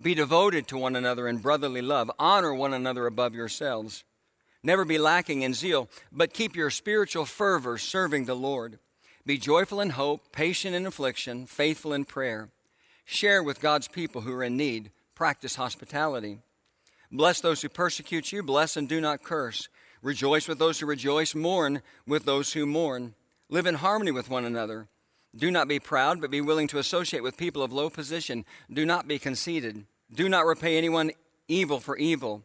Be 0.00 0.14
devoted 0.14 0.68
to 0.68 0.78
one 0.78 0.94
another 0.94 1.26
in 1.26 1.38
brotherly 1.38 1.82
love. 1.82 2.08
Honor 2.20 2.54
one 2.54 2.72
another 2.72 3.06
above 3.06 3.34
yourselves. 3.34 4.04
Never 4.62 4.84
be 4.84 4.98
lacking 4.98 5.42
in 5.42 5.54
zeal, 5.54 5.88
but 6.10 6.32
keep 6.32 6.56
your 6.56 6.70
spiritual 6.70 7.24
fervor 7.24 7.78
serving 7.78 8.24
the 8.24 8.34
Lord. 8.34 8.78
Be 9.24 9.38
joyful 9.38 9.80
in 9.80 9.90
hope, 9.90 10.32
patient 10.32 10.74
in 10.74 10.86
affliction, 10.86 11.46
faithful 11.46 11.92
in 11.92 12.04
prayer. 12.04 12.48
Share 13.04 13.42
with 13.42 13.60
God's 13.60 13.88
people 13.88 14.22
who 14.22 14.32
are 14.32 14.44
in 14.44 14.56
need. 14.56 14.90
Practice 15.14 15.56
hospitality. 15.56 16.38
Bless 17.10 17.40
those 17.40 17.62
who 17.62 17.68
persecute 17.68 18.32
you. 18.32 18.42
Bless 18.42 18.76
and 18.76 18.88
do 18.88 19.00
not 19.00 19.22
curse. 19.22 19.68
Rejoice 20.02 20.46
with 20.46 20.58
those 20.58 20.80
who 20.80 20.86
rejoice. 20.86 21.34
Mourn 21.34 21.82
with 22.06 22.24
those 22.24 22.52
who 22.52 22.66
mourn. 22.66 23.14
Live 23.48 23.66
in 23.66 23.76
harmony 23.76 24.10
with 24.10 24.28
one 24.28 24.44
another. 24.44 24.88
Do 25.34 25.50
not 25.50 25.68
be 25.68 25.78
proud, 25.78 26.20
but 26.20 26.30
be 26.30 26.40
willing 26.40 26.68
to 26.68 26.78
associate 26.78 27.22
with 27.22 27.36
people 27.36 27.62
of 27.62 27.72
low 27.72 27.90
position. 27.90 28.44
Do 28.72 28.84
not 28.84 29.08
be 29.08 29.18
conceited. 29.18 29.84
Do 30.12 30.28
not 30.28 30.46
repay 30.46 30.76
anyone 30.76 31.12
evil 31.48 31.80
for 31.80 31.96
evil. 31.96 32.44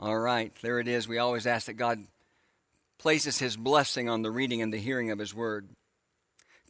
All 0.00 0.18
right, 0.18 0.52
there 0.62 0.78
it 0.78 0.86
is. 0.86 1.08
We 1.08 1.18
always 1.18 1.46
ask 1.46 1.66
that 1.66 1.74
God 1.74 2.06
places 2.98 3.38
his 3.38 3.56
blessing 3.56 4.08
on 4.08 4.22
the 4.22 4.30
reading 4.30 4.62
and 4.62 4.72
the 4.72 4.78
hearing 4.78 5.10
of 5.10 5.18
his 5.18 5.34
word. 5.34 5.70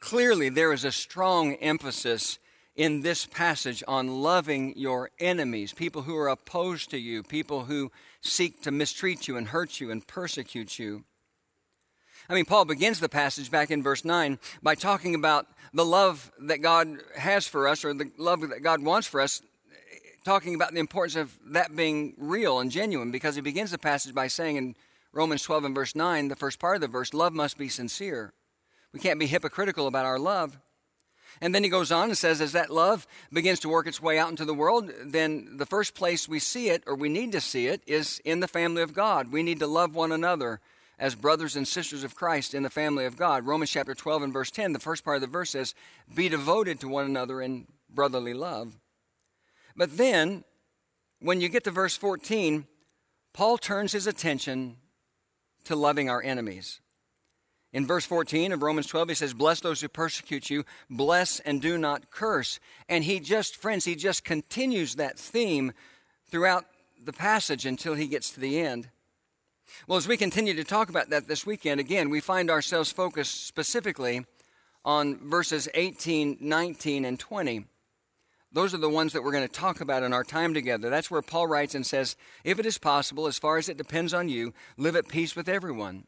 Clearly, 0.01 0.49
there 0.49 0.73
is 0.73 0.85
a 0.85 0.93
strong 0.93 1.55
emphasis 1.57 2.39
in 2.75 3.03
this 3.03 3.27
passage 3.27 3.83
on 3.87 4.23
loving 4.23 4.73
your 4.77 5.11
enemies, 5.19 5.75
people 5.75 6.03
who 6.03 6.17
are 6.17 6.29
opposed 6.29 6.91
to 6.91 6.99
you, 6.99 7.23
people 7.23 7.65
who 7.65 7.91
seek 8.23 8.63
to 8.63 8.71
mistreat 8.71 9.29
you 9.29 9.37
and 9.37 9.49
hurt 9.49 9.81
you 9.81 9.91
and 9.91 10.07
persecute 10.07 10.79
you. 10.79 11.05
I 12.31 12.35
mean, 12.35 12.45
Paul 12.45 12.65
begins 12.65 13.01
the 13.01 13.09
passage 13.09 13.51
back 13.51 13.71
in 13.71 13.83
verse 13.83 14.05
9 14.05 14.39
by 14.63 14.75
talking 14.75 15.15
about 15.15 15.47
the 15.75 15.85
love 15.85 16.31
that 16.41 16.59
God 16.59 16.99
has 17.17 17.47
for 17.47 17.67
us 17.67 17.85
or 17.85 17.93
the 17.93 18.11
love 18.17 18.41
that 18.49 18.63
God 18.63 18.83
wants 18.83 19.07
for 19.07 19.21
us, 19.21 19.43
talking 20.29 20.55
about 20.55 20.75
the 20.75 20.79
importance 20.79 21.17
of 21.17 21.39
that 21.47 21.75
being 21.75 22.13
real 22.19 22.61
and 22.61 22.71
genuine 22.71 23.11
because 23.11 23.35
he 23.35 23.41
begins 23.41 23.71
the 23.71 23.79
passage 23.79 24.15
by 24.15 24.27
saying 24.27 24.57
in 24.57 24.77
Romans 25.11 25.43
12 25.43 25.65
and 25.65 25.75
verse 25.75 25.95
9, 25.95 26.29
the 26.29 26.37
first 26.37 26.59
part 26.59 26.75
of 26.75 26.83
the 26.83 26.87
verse, 26.87 27.15
love 27.15 27.33
must 27.33 27.57
be 27.57 27.71
sincere. 27.71 28.35
We 28.93 29.01
can't 29.01 29.19
be 29.19 29.27
hypocritical 29.27 29.87
about 29.87 30.05
our 30.05 30.19
love. 30.19 30.59
And 31.41 31.55
then 31.55 31.65
he 31.65 31.71
goes 31.71 31.91
on 31.91 32.11
and 32.11 32.19
says, 32.19 32.43
as 32.43 32.53
that 32.53 32.69
love 32.69 33.07
begins 33.33 33.59
to 33.61 33.71
work 33.71 33.87
its 33.87 34.03
way 34.03 34.19
out 34.19 34.29
into 34.29 34.45
the 34.45 34.53
world, 34.53 34.93
then 35.03 35.57
the 35.57 35.65
first 35.65 35.95
place 35.95 36.29
we 36.29 36.41
see 36.41 36.69
it, 36.69 36.83
or 36.87 36.95
we 36.95 37.09
need 37.09 37.33
to 37.33 37.41
see 37.41 37.67
it, 37.67 37.81
is 37.87 38.21
in 38.23 38.41
the 38.41 38.49
family 38.49 38.83
of 38.83 38.93
God. 38.93 39.33
We 39.33 39.43
need 39.43 39.61
to 39.61 39.67
love 39.67 39.95
one 39.95 40.13
another 40.13 40.61
as 40.99 41.15
brothers 41.15 41.57
and 41.57 41.67
sisters 41.67 42.05
of 42.05 42.15
Christ 42.15 42.53
in 42.53 42.65
the 42.65 42.69
family 42.69 43.07
of 43.07 43.17
God. 43.17 43.47
Romans 43.47 43.71
chapter 43.71 43.95
12 43.95 44.25
and 44.25 44.33
verse 44.35 44.51
10, 44.51 44.75
the 44.75 44.79
first 44.79 45.07
part 45.07 45.17
of 45.17 45.23
the 45.23 45.27
verse 45.27 45.51
says, 45.51 45.75
Be 46.15 46.29
devoted 46.29 46.81
to 46.81 46.89
one 46.89 47.07
another 47.07 47.41
in 47.41 47.67
brotherly 47.89 48.35
love. 48.35 48.77
But 49.79 49.97
then, 49.97 50.43
when 51.21 51.41
you 51.41 51.49
get 51.49 51.63
to 51.65 51.71
verse 51.71 51.97
14, 51.97 52.67
Paul 53.33 53.57
turns 53.57 53.93
his 53.93 54.09
attention 54.09 54.77
to 55.65 55.77
loving 55.77 56.11
our 56.11 56.21
enemies. 56.21 56.81
In 57.73 57.87
verse 57.87 58.05
14 58.05 58.51
of 58.51 58.63
Romans 58.63 58.89
12, 58.89 59.11
he 59.11 59.15
says, 59.15 59.35
Bless 59.35 59.61
those 59.61 59.81
who 59.81 59.89
persecute 59.89 60.51
you, 60.51 60.65
bless 60.91 61.39
and 61.39 61.63
do 61.63 61.79
not 61.79 62.11
curse. 62.11 62.59
And 62.89 63.05
he 63.05 63.21
just, 63.21 63.55
friends, 63.55 63.85
he 63.85 63.95
just 63.95 64.25
continues 64.25 64.97
that 64.97 65.17
theme 65.17 65.73
throughout 66.29 66.65
the 67.05 67.13
passage 67.13 67.65
until 67.65 67.95
he 67.95 68.09
gets 68.09 68.31
to 68.33 68.41
the 68.41 68.59
end. 68.59 68.89
Well, 69.87 69.99
as 69.99 70.09
we 70.09 70.17
continue 70.17 70.55
to 70.55 70.65
talk 70.65 70.89
about 70.89 71.11
that 71.11 71.29
this 71.29 71.47
weekend, 71.47 71.79
again, 71.79 72.11
we 72.11 72.21
find 72.21 72.51
ourselves 72.51 72.91
focused 72.91 73.47
specifically 73.47 74.25
on 74.85 75.19
verses 75.29 75.69
18, 75.73 76.39
19, 76.41 77.05
and 77.05 77.21
20. 77.21 77.65
Those 78.51 78.73
are 78.73 78.79
the 78.79 78.89
ones 78.89 79.13
that 79.13 79.23
we're 79.23 79.33
going 79.33 79.47
to 79.47 79.53
talk 79.53 79.81
about 79.81 80.03
in 80.03 80.13
our 80.15 80.25
time 80.25 80.55
together. 80.55 80.89
That's 80.89 81.11
where 81.11 81.21
Paul 81.21 81.47
writes 81.47 81.75
and 81.75 81.85
says, 81.85 82.17
If 82.45 82.59
it 82.59 82.65
is 82.65 82.79
possible, 82.79 83.27
as 83.27 83.39
far 83.39 83.59
as 83.59 83.69
it 83.69 83.77
depends 83.77 84.15
on 84.15 84.29
you, 84.29 84.55
live 84.77 84.97
at 84.97 85.09
peace 85.09 85.37
with 85.37 85.49
everyone. 85.49 86.05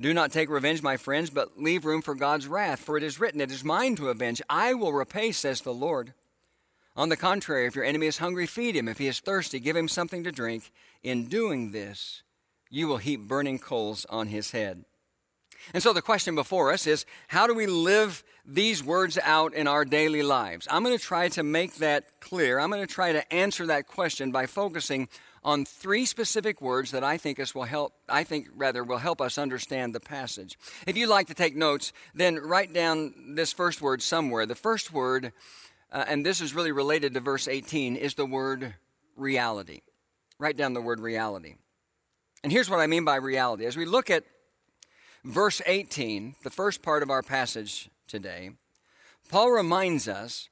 Do 0.00 0.12
not 0.14 0.30
take 0.30 0.50
revenge, 0.50 0.82
my 0.82 0.96
friends, 0.96 1.30
but 1.30 1.60
leave 1.60 1.84
room 1.84 2.02
for 2.02 2.14
God's 2.14 2.46
wrath, 2.46 2.80
for 2.80 2.96
it 2.96 3.02
is 3.02 3.18
written, 3.18 3.40
It 3.40 3.50
is 3.50 3.64
mine 3.64 3.96
to 3.96 4.10
avenge. 4.10 4.42
I 4.48 4.74
will 4.74 4.92
repay, 4.92 5.32
says 5.32 5.62
the 5.62 5.74
Lord. 5.74 6.12
On 6.94 7.08
the 7.08 7.16
contrary, 7.16 7.66
if 7.66 7.74
your 7.74 7.84
enemy 7.84 8.06
is 8.06 8.18
hungry, 8.18 8.46
feed 8.46 8.76
him. 8.76 8.88
If 8.88 8.98
he 8.98 9.06
is 9.06 9.20
thirsty, 9.20 9.58
give 9.58 9.76
him 9.76 9.88
something 9.88 10.24
to 10.24 10.32
drink. 10.32 10.70
In 11.02 11.26
doing 11.26 11.72
this, 11.72 12.22
you 12.70 12.86
will 12.86 12.98
heap 12.98 13.26
burning 13.26 13.58
coals 13.58 14.04
on 14.10 14.26
his 14.28 14.50
head. 14.50 14.84
And 15.74 15.82
so 15.82 15.92
the 15.92 16.02
question 16.02 16.34
before 16.34 16.72
us 16.72 16.86
is 16.86 17.04
how 17.28 17.46
do 17.46 17.54
we 17.54 17.66
live 17.66 18.24
these 18.46 18.82
words 18.82 19.18
out 19.22 19.54
in 19.54 19.66
our 19.66 19.84
daily 19.84 20.22
lives? 20.22 20.66
I'm 20.70 20.82
going 20.82 20.96
to 20.96 21.02
try 21.02 21.28
to 21.30 21.42
make 21.42 21.76
that 21.76 22.20
clear. 22.20 22.58
I'm 22.58 22.70
going 22.70 22.86
to 22.86 22.92
try 22.92 23.12
to 23.12 23.32
answer 23.32 23.66
that 23.66 23.86
question 23.86 24.30
by 24.30 24.46
focusing 24.46 25.08
on 25.44 25.64
three 25.64 26.04
specific 26.04 26.60
words 26.60 26.90
that 26.90 27.04
I 27.04 27.16
think 27.16 27.38
us 27.38 27.54
will 27.54 27.64
help 27.64 27.94
I 28.08 28.24
think 28.24 28.48
rather 28.56 28.82
will 28.82 28.98
help 28.98 29.20
us 29.20 29.38
understand 29.38 29.94
the 29.94 30.00
passage. 30.00 30.58
If 30.86 30.96
you'd 30.96 31.08
like 31.08 31.28
to 31.28 31.34
take 31.34 31.56
notes, 31.56 31.92
then 32.14 32.36
write 32.36 32.72
down 32.72 33.34
this 33.34 33.52
first 33.52 33.80
word 33.80 34.02
somewhere. 34.02 34.46
The 34.46 34.54
first 34.54 34.92
word 34.92 35.32
uh, 35.90 36.04
and 36.06 36.24
this 36.24 36.40
is 36.40 36.54
really 36.54 36.72
related 36.72 37.14
to 37.14 37.20
verse 37.20 37.48
18 37.48 37.96
is 37.96 38.14
the 38.14 38.26
word 38.26 38.74
reality. 39.16 39.80
Write 40.38 40.56
down 40.56 40.74
the 40.74 40.80
word 40.80 41.00
reality. 41.00 41.54
And 42.42 42.52
here's 42.52 42.70
what 42.70 42.80
I 42.80 42.86
mean 42.86 43.04
by 43.04 43.16
reality. 43.16 43.66
As 43.66 43.76
we 43.76 43.84
look 43.84 44.10
at 44.10 44.24
verse 45.24 45.60
18, 45.66 46.36
the 46.42 46.50
first 46.50 46.82
part 46.82 47.02
of 47.02 47.10
our 47.10 47.22
passage 47.22 47.90
today, 48.06 48.50
Paul 49.28 49.50
reminds 49.50 50.08
us 50.08 50.48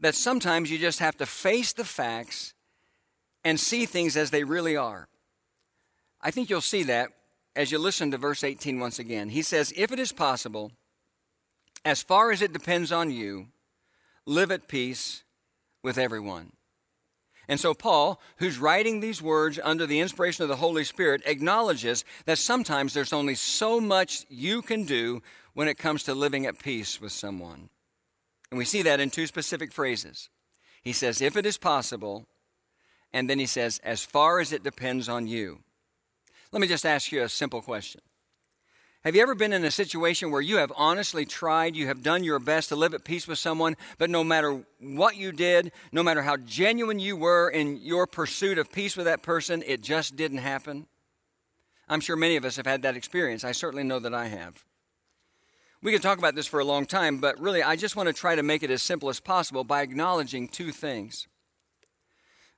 that 0.00 0.14
sometimes 0.14 0.70
you 0.70 0.78
just 0.78 0.98
have 0.98 1.16
to 1.18 1.26
face 1.26 1.72
the 1.72 1.84
facts 1.84 2.54
and 3.44 3.58
see 3.58 3.86
things 3.86 4.16
as 4.16 4.30
they 4.30 4.44
really 4.44 4.76
are. 4.76 5.08
I 6.20 6.30
think 6.30 6.50
you'll 6.50 6.60
see 6.60 6.84
that 6.84 7.10
as 7.56 7.72
you 7.72 7.78
listen 7.78 8.10
to 8.10 8.18
verse 8.18 8.44
18 8.44 8.78
once 8.78 8.98
again. 8.98 9.28
He 9.28 9.42
says, 9.42 9.72
If 9.76 9.92
it 9.92 9.98
is 9.98 10.12
possible, 10.12 10.72
as 11.84 12.02
far 12.02 12.30
as 12.30 12.42
it 12.42 12.52
depends 12.52 12.92
on 12.92 13.10
you, 13.10 13.48
live 14.24 14.50
at 14.50 14.68
peace 14.68 15.24
with 15.82 15.98
everyone. 15.98 16.52
And 17.48 17.58
so, 17.58 17.74
Paul, 17.74 18.20
who's 18.36 18.58
writing 18.58 19.00
these 19.00 19.20
words 19.20 19.58
under 19.62 19.86
the 19.86 20.00
inspiration 20.00 20.42
of 20.42 20.48
the 20.48 20.56
Holy 20.56 20.84
Spirit, 20.84 21.22
acknowledges 21.26 22.04
that 22.24 22.38
sometimes 22.38 22.94
there's 22.94 23.12
only 23.12 23.34
so 23.34 23.80
much 23.80 24.24
you 24.28 24.62
can 24.62 24.84
do 24.84 25.22
when 25.54 25.68
it 25.68 25.78
comes 25.78 26.04
to 26.04 26.14
living 26.14 26.46
at 26.46 26.58
peace 26.58 27.00
with 27.00 27.12
someone. 27.12 27.68
And 28.50 28.58
we 28.58 28.64
see 28.64 28.82
that 28.82 29.00
in 29.00 29.10
two 29.10 29.26
specific 29.26 29.72
phrases. 29.72 30.30
He 30.82 30.92
says, 30.92 31.20
if 31.20 31.36
it 31.36 31.46
is 31.46 31.58
possible, 31.58 32.26
and 33.12 33.28
then 33.28 33.38
he 33.38 33.46
says, 33.46 33.80
as 33.84 34.04
far 34.04 34.40
as 34.40 34.52
it 34.52 34.62
depends 34.62 35.08
on 35.08 35.26
you. 35.26 35.60
Let 36.52 36.60
me 36.60 36.68
just 36.68 36.86
ask 36.86 37.10
you 37.10 37.22
a 37.22 37.28
simple 37.28 37.62
question 37.62 38.02
have 39.04 39.16
you 39.16 39.22
ever 39.22 39.34
been 39.34 39.52
in 39.52 39.64
a 39.64 39.70
situation 39.70 40.30
where 40.30 40.40
you 40.40 40.58
have 40.58 40.72
honestly 40.76 41.24
tried, 41.24 41.74
you 41.74 41.88
have 41.88 42.02
done 42.02 42.22
your 42.22 42.38
best 42.38 42.68
to 42.68 42.76
live 42.76 42.94
at 42.94 43.04
peace 43.04 43.26
with 43.26 43.38
someone, 43.38 43.76
but 43.98 44.10
no 44.10 44.22
matter 44.22 44.64
what 44.78 45.16
you 45.16 45.32
did, 45.32 45.72
no 45.90 46.04
matter 46.04 46.22
how 46.22 46.36
genuine 46.36 47.00
you 47.00 47.16
were 47.16 47.48
in 47.48 47.78
your 47.78 48.06
pursuit 48.06 48.58
of 48.58 48.70
peace 48.70 48.96
with 48.96 49.06
that 49.06 49.22
person, 49.22 49.64
it 49.66 49.82
just 49.82 50.14
didn't 50.14 50.38
happen? 50.38 50.86
I'm 51.88 52.00
sure 52.00 52.14
many 52.14 52.36
of 52.36 52.44
us 52.44 52.56
have 52.56 52.66
had 52.66 52.82
that 52.82 52.96
experience. 52.96 53.42
I 53.42 53.52
certainly 53.52 53.82
know 53.82 53.98
that 53.98 54.14
I 54.14 54.26
have. 54.26 54.64
We 55.82 55.90
could 55.90 56.02
talk 56.02 56.18
about 56.18 56.36
this 56.36 56.46
for 56.46 56.60
a 56.60 56.64
long 56.64 56.86
time, 56.86 57.18
but 57.18 57.40
really, 57.40 57.60
I 57.60 57.74
just 57.74 57.96
want 57.96 58.06
to 58.06 58.12
try 58.12 58.36
to 58.36 58.42
make 58.44 58.62
it 58.62 58.70
as 58.70 58.82
simple 58.82 59.08
as 59.08 59.18
possible 59.18 59.64
by 59.64 59.82
acknowledging 59.82 60.46
two 60.46 60.70
things. 60.70 61.26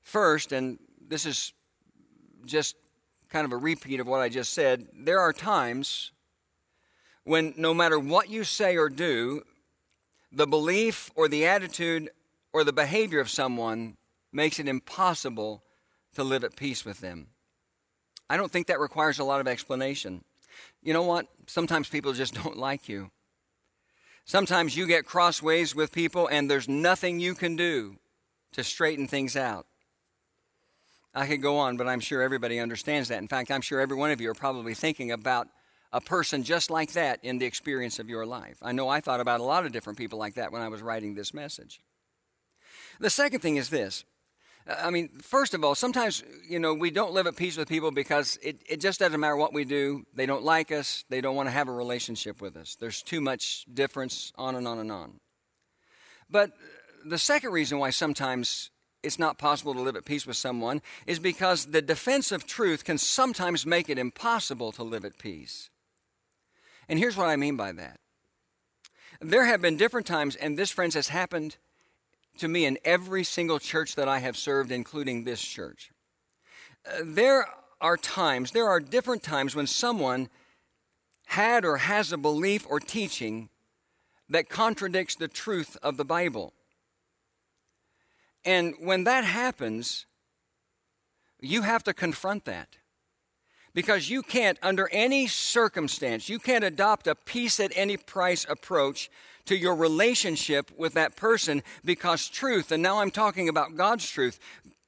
First, 0.03 0.53
and 0.53 0.79
this 1.09 1.25
is 1.25 1.55
just 2.45 2.77
kind 3.31 3.47
of 3.47 3.53
a 3.53 3.57
repeat 3.57 3.99
of 3.99 4.07
what 4.07 4.21
I 4.21 4.29
just 4.29 4.53
said, 4.53 4.87
there 4.95 5.21
are 5.21 5.33
times 5.33 6.13
when 7.25 7.55
no 7.57 7.75
matter 7.75 7.99
what 7.99 8.29
you 8.29 8.45
say 8.45 8.77
or 8.77 8.89
do, 8.89 9.43
the 10.31 10.47
belief 10.47 11.11
or 11.15 11.29
the 11.29 11.47
attitude 11.47 12.11
or 12.53 12.65
the 12.65 12.73
behavior 12.73 13.21
of 13.21 13.31
someone 13.31 13.97
makes 14.33 14.59
it 14.59 14.69
impossible 14.69 15.63
to 16.15 16.25
live 16.25 16.45
at 16.45 16.57
peace 16.57 16.85
with 16.85 17.01
them. 17.01 17.29
I 18.29 18.37
don't 18.37 18.51
think 18.51 18.67
that 18.69 18.81
requires 18.81 19.19
a 19.19 19.25
lot 19.25 19.41
of 19.41 19.49
explanation. 19.49 20.25
You 20.83 20.93
know 20.93 21.03
what? 21.03 21.27
Sometimes 21.47 21.89
people 21.89 22.13
just 22.13 22.35
don't 22.43 22.57
like 22.57 22.89
you. 22.89 23.11
Sometimes 24.25 24.77
you 24.77 24.87
get 24.87 25.05
crossways 25.05 25.75
with 25.75 25.93
people 25.93 26.29
and 26.29 26.51
there's 26.51 26.69
nothing 26.69 27.21
you 27.21 27.35
can 27.35 27.57
do 27.57 27.97
to 28.53 28.65
straighten 28.65 29.07
things 29.07 29.37
out. 29.37 29.67
I 31.15 31.27
could 31.27 31.43
go 31.43 31.59
on, 31.59 31.77
but 31.77 31.87
I'm 31.87 32.01
sure 32.01 32.23
everybody 32.23 32.59
understands 32.59 33.09
that. 33.09 33.19
In 33.19 33.29
fact, 33.29 33.51
I'm 33.51 33.61
sure 33.61 33.81
every 33.81 33.97
one 33.97 34.11
of 34.11 34.21
you 34.21 34.31
are 34.31 34.35
probably 34.35 34.75
thinking 34.75 35.13
about 35.13 35.49
a 35.95 36.01
person 36.01 36.43
just 36.43 36.71
like 36.71 36.93
that 36.93 37.21
in 37.23 37.39
the 37.39 37.47
experience 37.47 38.01
of 38.01 38.09
your 38.09 38.27
life. 38.27 38.59
I 38.61 38.73
know 38.73 38.89
I 38.89 39.01
thought 39.01 39.21
about 39.21 39.39
a 39.39 39.45
lot 39.45 39.65
of 39.65 39.71
different 39.71 39.97
people 39.97 40.19
like 40.19 40.35
that 40.35 40.51
when 40.51 40.61
I 40.61 40.69
was 40.69 40.83
writing 40.83 41.15
this 41.15 41.33
message. 41.33 41.81
The 42.99 43.11
second 43.11 43.41
thing 43.41 43.57
is 43.57 43.71
this. 43.71 44.05
I 44.67 44.91
mean, 44.91 45.09
first 45.23 45.55
of 45.55 45.63
all, 45.63 45.77
sometimes, 45.77 46.25
you 46.49 46.59
know, 46.59 46.75
we 46.75 46.91
don't 46.91 47.13
live 47.13 47.29
at 47.29 47.37
peace 47.37 47.57
with 47.57 47.69
people 47.69 47.93
because 47.93 48.39
it, 48.43 48.61
it 48.69 48.81
just 48.81 48.99
doesn't 48.99 49.21
matter 49.21 49.37
what 49.37 49.55
we 49.55 49.65
do. 49.65 50.05
They 50.15 50.27
don't 50.27 50.43
like 50.43 50.73
us. 50.73 51.05
They 51.11 51.21
don't 51.21 51.37
want 51.37 51.47
to 51.47 51.53
have 51.53 51.69
a 51.69 51.73
relationship 51.73 52.41
with 52.41 52.57
us. 52.57 52.75
There's 52.75 53.01
too 53.01 53.21
much 53.21 53.65
difference, 53.73 54.33
on 54.37 54.57
and 54.57 54.67
on 54.67 54.81
and 54.81 54.91
on. 54.91 55.21
But 56.29 56.51
the 57.05 57.19
second 57.19 57.53
reason 57.53 57.79
why 57.79 57.91
sometimes 57.91 58.71
it's 59.05 59.19
not 59.19 59.39
possible 59.39 59.75
to 59.75 59.81
live 59.81 59.97
at 59.97 60.07
peace 60.07 60.27
with 60.27 60.37
someone 60.37 60.83
is 61.07 61.21
because 61.21 61.67
the 61.67 61.83
defense 61.83 62.33
of 62.33 62.47
truth 62.47 62.85
can 62.85 62.99
sometimes 62.99 63.65
make 63.65 63.89
it 63.89 63.99
impossible 63.99 64.73
to 64.73 64.83
live 64.83 65.05
at 65.05 65.19
peace. 65.19 65.71
And 66.89 66.99
here's 66.99 67.17
what 67.17 67.29
I 67.29 67.37
mean 67.37 67.57
by 67.57 67.73
that. 67.73 68.01
There 69.21 69.45
have 69.45 69.63
been 69.63 69.77
different 69.77 70.07
times, 70.07 70.37
and 70.37 70.59
this, 70.59 70.71
friends, 70.71 70.95
has 70.95 71.09
happened 71.09 71.57
to 72.39 72.49
me 72.49 72.67
in 72.67 72.79
every 72.85 73.25
single 73.25 73.59
church 73.59 73.95
that 73.95 74.09
I 74.09 74.19
have 74.19 74.37
served, 74.37 74.73
including 74.73 75.25
this 75.25 75.41
church. 75.41 75.93
Uh, 76.87 77.03
there 77.03 77.47
are 77.81 77.97
times, 77.97 78.51
there 78.51 78.69
are 78.69 78.81
different 78.81 79.23
times 79.23 79.55
when 79.55 79.67
someone 79.67 80.29
had 81.27 81.65
or 81.65 81.79
has 81.79 82.13
a 82.13 82.19
belief 82.19 82.67
or 82.69 82.81
teaching 82.81 83.49
that 84.29 84.49
contradicts 84.49 85.15
the 85.15 85.29
truth 85.29 85.77
of 85.83 85.97
the 85.97 86.05
Bible. 86.05 86.53
And 88.45 88.75
when 88.79 89.05
that 89.05 89.25
happens, 89.25 90.07
you 91.41 91.63
have 91.63 91.83
to 91.85 91.95
confront 91.95 92.45
that. 92.45 92.69
Because 93.75 94.09
you 94.09 94.23
can't, 94.23 94.59
under 94.63 94.89
any 94.93 95.27
circumstance, 95.27 96.29
you 96.29 96.39
can't 96.39 96.65
adopt 96.65 97.07
a 97.07 97.15
peace 97.15 97.59
at 97.59 97.73
any 97.75 97.97
price 97.97 98.47
approach 98.49 99.11
to 99.47 99.57
your 99.57 99.75
relationship 99.75 100.71
with 100.77 100.95
that 100.95 101.17
person 101.17 101.63
because 101.85 102.29
truth, 102.29 102.71
and 102.73 102.83
now 102.83 103.01
I'm 103.01 103.11
talking 103.11 103.49
about 103.49 103.77
God's 103.77 104.09
truth, 104.09 104.39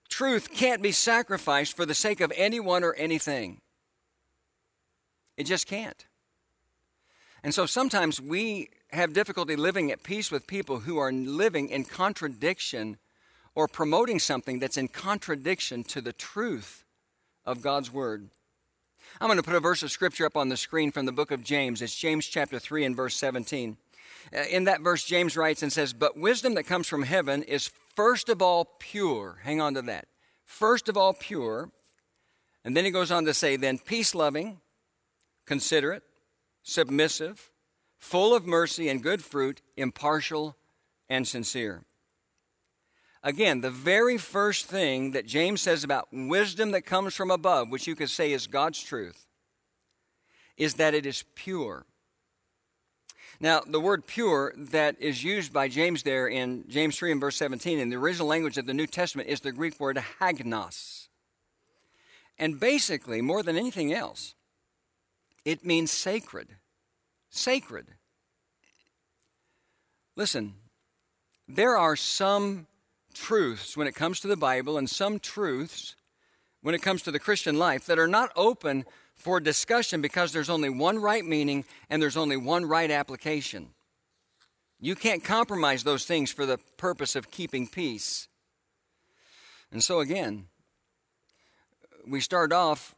truth 0.08 0.52
can't 0.52 0.82
be 0.82 0.92
sacrificed 0.92 1.76
for 1.76 1.84
the 1.84 1.94
sake 1.94 2.20
of 2.20 2.32
anyone 2.36 2.84
or 2.84 2.94
anything. 2.94 3.60
It 5.36 5.44
just 5.44 5.66
can't. 5.66 6.06
And 7.42 7.54
so 7.54 7.66
sometimes 7.66 8.20
we 8.20 8.70
have 8.92 9.12
difficulty 9.12 9.56
living 9.56 9.90
at 9.90 10.02
peace 10.02 10.30
with 10.30 10.46
people 10.46 10.80
who 10.80 10.98
are 10.98 11.12
living 11.12 11.68
in 11.68 11.84
contradiction 11.84 12.98
or 13.54 13.68
promoting 13.68 14.18
something 14.18 14.58
that's 14.58 14.76
in 14.76 14.88
contradiction 14.88 15.84
to 15.84 16.00
the 16.00 16.12
truth 16.12 16.84
of 17.44 17.62
God's 17.62 17.92
Word. 17.92 18.30
I'm 19.18 19.28
going 19.28 19.38
to 19.38 19.42
put 19.42 19.54
a 19.54 19.60
verse 19.60 19.82
of 19.82 19.90
scripture 19.90 20.26
up 20.26 20.36
on 20.36 20.50
the 20.50 20.58
screen 20.58 20.92
from 20.92 21.06
the 21.06 21.12
book 21.12 21.30
of 21.30 21.42
James. 21.42 21.80
It's 21.80 21.94
James 21.94 22.26
chapter 22.26 22.58
3 22.58 22.84
and 22.84 22.94
verse 22.94 23.16
17. 23.16 23.78
Uh, 24.34 24.40
in 24.50 24.64
that 24.64 24.82
verse, 24.82 25.04
James 25.04 25.38
writes 25.38 25.62
and 25.62 25.72
says, 25.72 25.94
But 25.94 26.18
wisdom 26.18 26.54
that 26.54 26.64
comes 26.64 26.86
from 26.86 27.02
heaven 27.02 27.42
is 27.42 27.70
first 27.94 28.28
of 28.28 28.42
all 28.42 28.66
pure. 28.78 29.38
Hang 29.42 29.58
on 29.58 29.72
to 29.72 29.82
that. 29.82 30.06
First 30.44 30.90
of 30.90 30.98
all 30.98 31.14
pure. 31.14 31.70
And 32.62 32.76
then 32.76 32.84
he 32.84 32.90
goes 32.90 33.10
on 33.10 33.24
to 33.24 33.32
say, 33.32 33.56
Then 33.56 33.78
peace 33.78 34.14
loving, 34.14 34.60
considerate, 35.46 36.02
submissive, 36.62 37.50
full 37.98 38.34
of 38.34 38.46
mercy 38.46 38.90
and 38.90 39.02
good 39.02 39.24
fruit, 39.24 39.62
impartial 39.78 40.56
and 41.08 41.26
sincere. 41.26 41.84
Again, 43.26 43.60
the 43.60 43.72
very 43.72 44.18
first 44.18 44.66
thing 44.66 45.10
that 45.10 45.26
James 45.26 45.60
says 45.60 45.82
about 45.82 46.06
wisdom 46.12 46.70
that 46.70 46.82
comes 46.82 47.12
from 47.12 47.32
above, 47.32 47.70
which 47.70 47.88
you 47.88 47.96
could 47.96 48.08
say 48.08 48.30
is 48.30 48.46
God's 48.46 48.80
truth, 48.80 49.26
is 50.56 50.74
that 50.74 50.94
it 50.94 51.04
is 51.04 51.24
pure. 51.34 51.86
Now, 53.40 53.62
the 53.66 53.80
word 53.80 54.06
pure 54.06 54.54
that 54.56 54.94
is 55.00 55.24
used 55.24 55.52
by 55.52 55.66
James 55.66 56.04
there 56.04 56.28
in 56.28 56.66
James 56.68 56.96
3 56.96 57.10
and 57.10 57.20
verse 57.20 57.34
17 57.34 57.80
in 57.80 57.88
the 57.88 57.96
original 57.96 58.28
language 58.28 58.58
of 58.58 58.66
the 58.66 58.72
New 58.72 58.86
Testament 58.86 59.28
is 59.28 59.40
the 59.40 59.50
Greek 59.50 59.80
word 59.80 60.00
hagnos. 60.20 61.08
And 62.38 62.60
basically, 62.60 63.22
more 63.22 63.42
than 63.42 63.56
anything 63.56 63.92
else, 63.92 64.36
it 65.44 65.64
means 65.64 65.90
sacred. 65.90 66.46
Sacred. 67.30 67.88
Listen, 70.14 70.54
there 71.48 71.76
are 71.76 71.96
some 71.96 72.68
truths 73.16 73.76
when 73.76 73.86
it 73.86 73.94
comes 73.94 74.20
to 74.20 74.28
the 74.28 74.36
Bible 74.36 74.78
and 74.78 74.88
some 74.88 75.18
truths 75.18 75.96
when 76.62 76.74
it 76.74 76.82
comes 76.82 77.02
to 77.02 77.10
the 77.10 77.18
Christian 77.18 77.58
life 77.58 77.86
that 77.86 77.98
are 77.98 78.08
not 78.08 78.32
open 78.36 78.84
for 79.14 79.40
discussion 79.40 80.00
because 80.00 80.32
there's 80.32 80.50
only 80.50 80.68
one 80.68 80.98
right 80.98 81.24
meaning 81.24 81.64
and 81.88 82.02
there's 82.02 82.16
only 82.16 82.36
one 82.36 82.66
right 82.66 82.90
application. 82.90 83.68
You 84.80 84.94
can't 84.94 85.24
compromise 85.24 85.84
those 85.84 86.04
things 86.04 86.30
for 86.30 86.44
the 86.44 86.58
purpose 86.76 87.16
of 87.16 87.30
keeping 87.30 87.66
peace. 87.66 88.28
And 89.72 89.82
so, 89.82 90.00
again, 90.00 90.46
we 92.06 92.20
start 92.20 92.52
off 92.52 92.94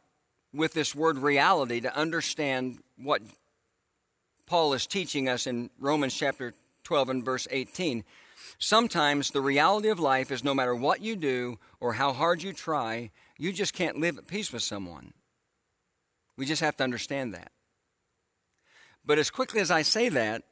with 0.53 0.73
this 0.73 0.93
word 0.93 1.17
reality 1.17 1.79
to 1.81 1.95
understand 1.95 2.79
what 2.97 3.21
Paul 4.45 4.73
is 4.73 4.87
teaching 4.87 5.29
us 5.29 5.47
in 5.47 5.69
Romans 5.79 6.13
chapter 6.13 6.53
12 6.83 7.09
and 7.09 7.25
verse 7.25 7.47
18. 7.49 8.03
Sometimes 8.59 9.31
the 9.31 9.41
reality 9.41 9.87
of 9.87 9.99
life 9.99 10.31
is 10.31 10.43
no 10.43 10.53
matter 10.53 10.75
what 10.75 11.01
you 11.01 11.15
do 11.15 11.57
or 11.79 11.93
how 11.93 12.11
hard 12.11 12.43
you 12.43 12.51
try, 12.51 13.09
you 13.37 13.53
just 13.53 13.73
can't 13.73 13.99
live 13.99 14.17
at 14.17 14.27
peace 14.27 14.51
with 14.51 14.61
someone. 14.61 15.13
We 16.35 16.45
just 16.45 16.61
have 16.61 16.75
to 16.77 16.83
understand 16.83 17.33
that. 17.33 17.51
But 19.05 19.17
as 19.17 19.31
quickly 19.31 19.61
as 19.61 19.71
I 19.71 19.81
say 19.81 20.09
that, 20.09 20.43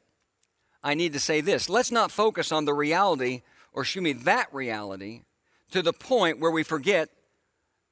I 0.82 0.94
need 0.94 1.12
to 1.12 1.20
say 1.20 1.42
this. 1.42 1.68
Let's 1.68 1.92
not 1.92 2.10
focus 2.10 2.50
on 2.50 2.64
the 2.64 2.74
reality, 2.74 3.42
or 3.72 3.84
show 3.84 4.00
me 4.00 4.14
that 4.14 4.52
reality, 4.54 5.22
to 5.70 5.82
the 5.82 5.92
point 5.92 6.40
where 6.40 6.50
we 6.50 6.62
forget 6.62 7.10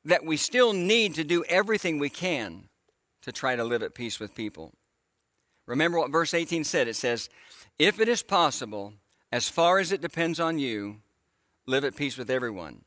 that 0.07 0.25
we 0.25 0.39
still 0.39 0.73
need 0.73 1.15
to 1.17 1.25
do 1.25 1.45
everything 1.45 1.99
we 1.99 2.09
can 2.09 2.69
to 3.23 3.33
try 3.33 3.55
to 3.55 3.65
live 3.65 3.83
at 3.83 3.95
peace 3.95 4.19
with 4.19 4.35
people. 4.35 4.73
Remember 5.67 5.99
what 5.99 6.13
verse 6.13 6.33
18 6.33 6.65
said 6.65 6.89
it 6.89 6.97
says, 6.97 7.29
If 7.79 8.01
it 8.01 8.09
is 8.09 8.23
possible, 8.23 8.95
as 9.33 9.49
far 9.49 9.79
as 9.79 9.93
it 9.93 10.01
depends 10.01 10.41
on 10.41 10.59
you, 10.59 11.01
live 11.67 11.85
at 11.85 11.97
peace 11.97 12.17
with 12.17 12.31
everyone. 12.31 12.83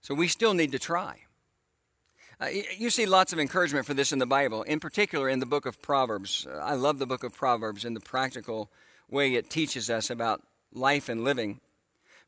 So 0.00 0.14
we 0.14 0.28
still 0.28 0.54
need 0.54 0.72
to 0.72 0.78
try. 0.78 1.20
Uh, 2.38 2.48
you 2.76 2.90
see 2.90 3.06
lots 3.06 3.32
of 3.32 3.38
encouragement 3.38 3.86
for 3.86 3.94
this 3.94 4.12
in 4.12 4.18
the 4.18 4.26
Bible, 4.26 4.62
in 4.62 4.78
particular 4.78 5.28
in 5.28 5.40
the 5.40 5.46
book 5.46 5.64
of 5.64 5.80
Proverbs. 5.80 6.46
Uh, 6.48 6.58
I 6.58 6.74
love 6.74 6.98
the 6.98 7.06
book 7.06 7.24
of 7.24 7.34
Proverbs 7.34 7.84
in 7.84 7.94
the 7.94 8.00
practical 8.00 8.70
way 9.08 9.34
it 9.34 9.48
teaches 9.48 9.88
us 9.88 10.10
about 10.10 10.42
life 10.72 11.08
and 11.08 11.24
living. 11.24 11.60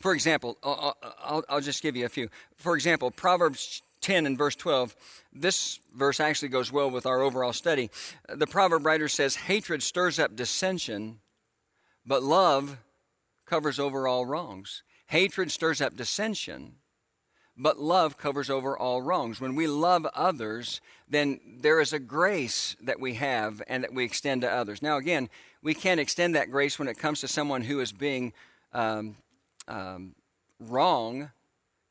For 0.00 0.14
example, 0.14 0.56
I'll, 0.62 0.96
I'll, 1.22 1.44
I'll 1.48 1.60
just 1.60 1.82
give 1.82 1.94
you 1.94 2.06
a 2.06 2.08
few. 2.08 2.30
For 2.56 2.74
example, 2.74 3.10
Proverbs 3.10 3.82
10 4.00 4.26
and 4.26 4.38
verse 4.38 4.54
12, 4.54 4.94
this 5.32 5.80
verse 5.94 6.20
actually 6.20 6.48
goes 6.48 6.72
well 6.72 6.90
with 6.90 7.04
our 7.04 7.20
overall 7.20 7.52
study. 7.52 7.90
The 8.28 8.46
proverb 8.46 8.86
writer 8.86 9.08
says, 9.08 9.34
Hatred 9.34 9.82
stirs 9.82 10.18
up 10.18 10.36
dissension, 10.36 11.18
but 12.08 12.22
love 12.22 12.78
covers 13.44 13.78
over 13.78 14.08
all 14.08 14.24
wrongs. 14.24 14.82
Hatred 15.08 15.52
stirs 15.52 15.80
up 15.82 15.94
dissension, 15.94 16.76
but 17.56 17.78
love 17.78 18.16
covers 18.16 18.48
over 18.48 18.76
all 18.76 19.02
wrongs. 19.02 19.40
When 19.40 19.54
we 19.54 19.66
love 19.66 20.06
others, 20.14 20.80
then 21.08 21.38
there 21.60 21.80
is 21.80 21.92
a 21.92 21.98
grace 21.98 22.76
that 22.80 22.98
we 22.98 23.14
have 23.14 23.62
and 23.68 23.84
that 23.84 23.92
we 23.92 24.04
extend 24.04 24.40
to 24.40 24.50
others. 24.50 24.80
Now, 24.80 24.96
again, 24.96 25.28
we 25.62 25.74
can't 25.74 26.00
extend 26.00 26.34
that 26.34 26.50
grace 26.50 26.78
when 26.78 26.88
it 26.88 26.98
comes 26.98 27.20
to 27.20 27.28
someone 27.28 27.62
who 27.62 27.80
is 27.80 27.92
being 27.92 28.32
um, 28.72 29.16
um, 29.66 30.14
wrong 30.58 31.30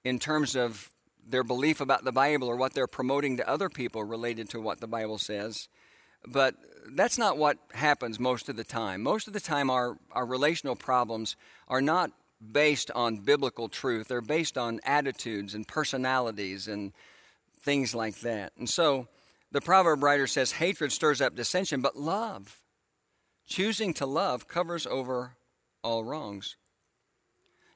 in 0.04 0.18
terms 0.18 0.56
of 0.56 0.90
their 1.28 1.44
belief 1.44 1.80
about 1.80 2.06
the 2.06 2.12
Bible 2.12 2.48
or 2.48 2.56
what 2.56 2.74
they're 2.74 2.88
promoting 2.88 3.38
to 3.38 3.48
other 3.48 3.70
people 3.70 4.04
related 4.04 4.50
to 4.50 4.62
what 4.62 4.80
the 4.80 4.88
Bible 4.88 5.18
says. 5.20 5.68
But 6.28 6.56
that's 6.92 7.18
not 7.18 7.38
what 7.38 7.58
happens 7.74 8.20
most 8.20 8.50
of 8.50 8.56
the 8.56 8.64
time. 8.64 9.02
Most 9.02 9.28
of 9.28 9.34
the 9.34 9.40
time, 9.40 9.70
our, 9.70 9.98
our 10.12 10.26
relational 10.26 10.76
problems 10.76 11.36
are 11.68 11.82
not 11.82 12.12
based 12.52 12.92
on 12.92 13.18
biblical 13.18 13.68
truth, 13.68 14.08
they're 14.08 14.22
based 14.22 14.58
on 14.58 14.80
attitudes 14.84 15.56
and 15.56 15.68
personalities 15.68 16.68
and 16.68 16.94
things 17.62 17.96
like 17.96 18.20
that. 18.20 18.54
And 18.58 18.70
so 18.70 19.08
the 19.52 19.62
proverb 19.62 20.04
writer 20.04 20.28
says 20.28 20.52
hatred 20.54 20.92
stirs 20.92 21.22
up 21.22 21.36
dissension, 21.36 21.82
but 21.82 21.96
love, 21.96 22.62
choosing 23.48 23.94
to 23.96 24.06
love, 24.06 24.48
covers 24.48 24.86
over 24.86 25.36
all 25.84 26.04
wrongs. 26.04 26.58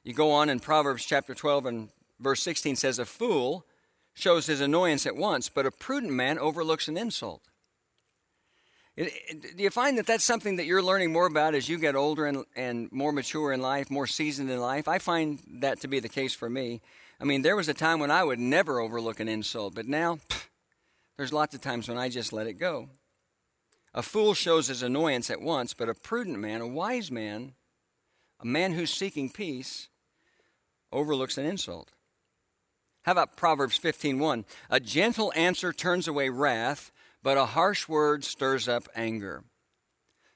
You 0.04 0.14
go 0.14 0.30
on 0.30 0.48
in 0.48 0.60
Proverbs 0.60 1.04
chapter 1.04 1.34
12 1.34 1.66
and 1.66 1.88
verse 2.20 2.42
16 2.42 2.76
says, 2.76 2.98
A 2.98 3.04
fool 3.04 3.66
shows 4.14 4.46
his 4.46 4.60
annoyance 4.60 5.06
at 5.06 5.16
once, 5.16 5.48
but 5.48 5.66
a 5.66 5.70
prudent 5.70 6.12
man 6.12 6.38
overlooks 6.38 6.88
an 6.88 6.96
insult. 6.96 7.42
Do 8.96 9.08
you 9.56 9.70
find 9.70 9.96
that 9.96 10.06
that's 10.06 10.24
something 10.24 10.56
that 10.56 10.66
you're 10.66 10.82
learning 10.82 11.12
more 11.12 11.26
about 11.26 11.54
as 11.54 11.66
you 11.66 11.78
get 11.78 11.96
older 11.96 12.26
and, 12.26 12.44
and 12.54 12.92
more 12.92 13.10
mature 13.10 13.52
in 13.52 13.62
life, 13.62 13.90
more 13.90 14.06
seasoned 14.06 14.50
in 14.50 14.60
life? 14.60 14.86
I 14.86 14.98
find 14.98 15.40
that 15.60 15.80
to 15.80 15.88
be 15.88 15.98
the 15.98 16.10
case 16.10 16.34
for 16.34 16.50
me. 16.50 16.82
I 17.18 17.24
mean, 17.24 17.40
there 17.40 17.56
was 17.56 17.68
a 17.68 17.74
time 17.74 18.00
when 18.00 18.10
I 18.10 18.22
would 18.22 18.38
never 18.38 18.80
overlook 18.80 19.18
an 19.18 19.28
insult, 19.28 19.74
but 19.74 19.86
now 19.86 20.16
pff, 20.28 20.48
there's 21.16 21.32
lots 21.32 21.54
of 21.54 21.62
times 21.62 21.88
when 21.88 21.96
I 21.96 22.10
just 22.10 22.32
let 22.32 22.46
it 22.46 22.54
go. 22.54 22.90
A 23.94 24.02
fool 24.02 24.34
shows 24.34 24.68
his 24.68 24.82
annoyance 24.82 25.30
at 25.30 25.40
once, 25.40 25.72
but 25.72 25.88
a 25.88 25.94
prudent 25.94 26.38
man, 26.38 26.60
a 26.60 26.66
wise 26.66 27.10
man, 27.10 27.54
a 28.40 28.46
man 28.46 28.72
who's 28.72 28.92
seeking 28.92 29.30
peace, 29.30 29.88
overlooks 30.90 31.38
an 31.38 31.46
insult. 31.46 31.92
How 33.02 33.12
about 33.12 33.36
Proverbs 33.36 33.78
15:1? 33.78 34.44
A 34.68 34.80
gentle 34.80 35.32
answer 35.34 35.72
turns 35.72 36.08
away 36.08 36.28
wrath, 36.28 36.92
but 37.22 37.38
a 37.38 37.46
harsh 37.46 37.88
word 37.88 38.24
stirs 38.24 38.68
up 38.68 38.88
anger. 38.94 39.44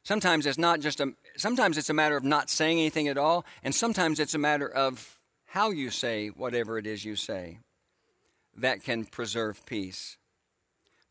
Sometimes 0.03 0.47
it's 0.47 0.59
not 0.59 0.81
just 0.81 1.01
a 1.01 1.15
sometimes 1.37 1.77
it's 1.77 1.91
a 1.91 1.95
matter 1.95 2.17
of 2.17 2.23
not 2.23 2.49
saying 2.49 2.79
anything 2.79 3.09
at 3.09 3.19
all, 3.19 3.45
and 3.65 3.75
sometimes 3.75 4.21
it's 4.21 4.35
a 4.35 4.39
matter 4.39 4.69
of 4.69 5.19
how 5.47 5.71
you 5.71 5.91
say 5.91 6.29
whatever 6.29 6.79
it 6.79 6.87
is 6.87 7.05
you 7.05 7.17
say. 7.17 7.59
That 8.57 8.85
can 8.85 9.05
preserve 9.05 9.67
peace. 9.67 10.17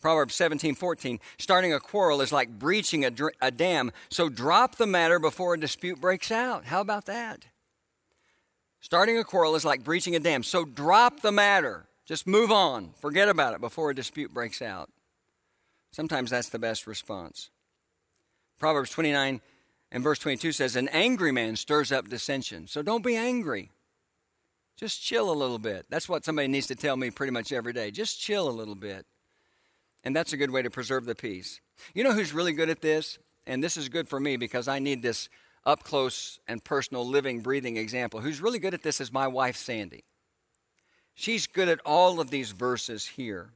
Proverbs 0.01 0.35
17:14 0.35 1.19
starting 1.37 1.73
a 1.73 1.79
quarrel 1.79 2.21
is 2.21 2.31
like 2.31 2.57
breaching 2.57 3.03
a, 3.03 3.11
a 3.41 3.51
dam, 3.51 3.91
so 4.09 4.29
drop 4.29 4.75
the 4.75 4.87
matter 4.87 5.19
before 5.19 5.55
a 5.55 5.59
dispute 5.59 5.99
breaks 5.99 6.31
out. 6.31 6.65
How 6.65 6.79
about 6.79 7.05
that? 7.05 7.47
Starting 8.79 9.17
a 9.17 9.23
quarrel 9.23 9.55
is 9.55 9.65
like 9.65 9.83
breaching 9.83 10.15
a 10.15 10.19
dam. 10.19 10.43
So 10.43 10.63
drop 10.63 11.21
the 11.21 11.31
matter. 11.31 11.87
Just 12.05 12.27
move 12.27 12.51
on. 12.51 12.91
Forget 13.01 13.27
about 13.27 13.55
it 13.55 13.59
before 13.59 13.89
a 13.89 13.95
dispute 13.95 14.31
breaks 14.31 14.61
out. 14.61 14.91
Sometimes 15.95 16.29
that's 16.29 16.49
the 16.49 16.59
best 16.59 16.87
response. 16.87 17.51
Proverbs 18.59 18.89
29 18.89 19.39
and 19.93 20.03
verse 20.03 20.19
22 20.19 20.51
says, 20.51 20.75
An 20.75 20.89
angry 20.89 21.31
man 21.31 21.55
stirs 21.55 21.89
up 21.89 22.09
dissension. 22.09 22.67
So 22.67 22.81
don't 22.81 23.01
be 23.01 23.15
angry. 23.15 23.71
Just 24.75 25.01
chill 25.01 25.31
a 25.31 25.31
little 25.31 25.57
bit. 25.57 25.85
That's 25.89 26.09
what 26.09 26.25
somebody 26.25 26.49
needs 26.49 26.67
to 26.67 26.75
tell 26.75 26.97
me 26.97 27.11
pretty 27.11 27.31
much 27.31 27.53
every 27.53 27.71
day. 27.71 27.91
Just 27.91 28.19
chill 28.19 28.49
a 28.49 28.51
little 28.51 28.75
bit. 28.75 29.05
And 30.03 30.13
that's 30.13 30.33
a 30.33 30.37
good 30.37 30.51
way 30.51 30.61
to 30.61 30.69
preserve 30.69 31.05
the 31.05 31.15
peace. 31.15 31.61
You 31.93 32.03
know 32.03 32.11
who's 32.11 32.33
really 32.33 32.51
good 32.51 32.69
at 32.69 32.81
this? 32.81 33.17
And 33.47 33.63
this 33.63 33.77
is 33.77 33.87
good 33.87 34.09
for 34.09 34.19
me 34.19 34.35
because 34.35 34.67
I 34.67 34.79
need 34.79 35.01
this 35.01 35.29
up 35.65 35.85
close 35.85 36.41
and 36.45 36.61
personal 36.61 37.07
living, 37.07 37.39
breathing 37.39 37.77
example. 37.77 38.19
Who's 38.19 38.41
really 38.41 38.59
good 38.59 38.73
at 38.73 38.83
this 38.83 38.99
is 38.99 39.13
my 39.13 39.29
wife, 39.29 39.55
Sandy. 39.55 40.03
She's 41.13 41.47
good 41.47 41.69
at 41.69 41.79
all 41.85 42.19
of 42.19 42.31
these 42.31 42.51
verses 42.51 43.07
here. 43.07 43.51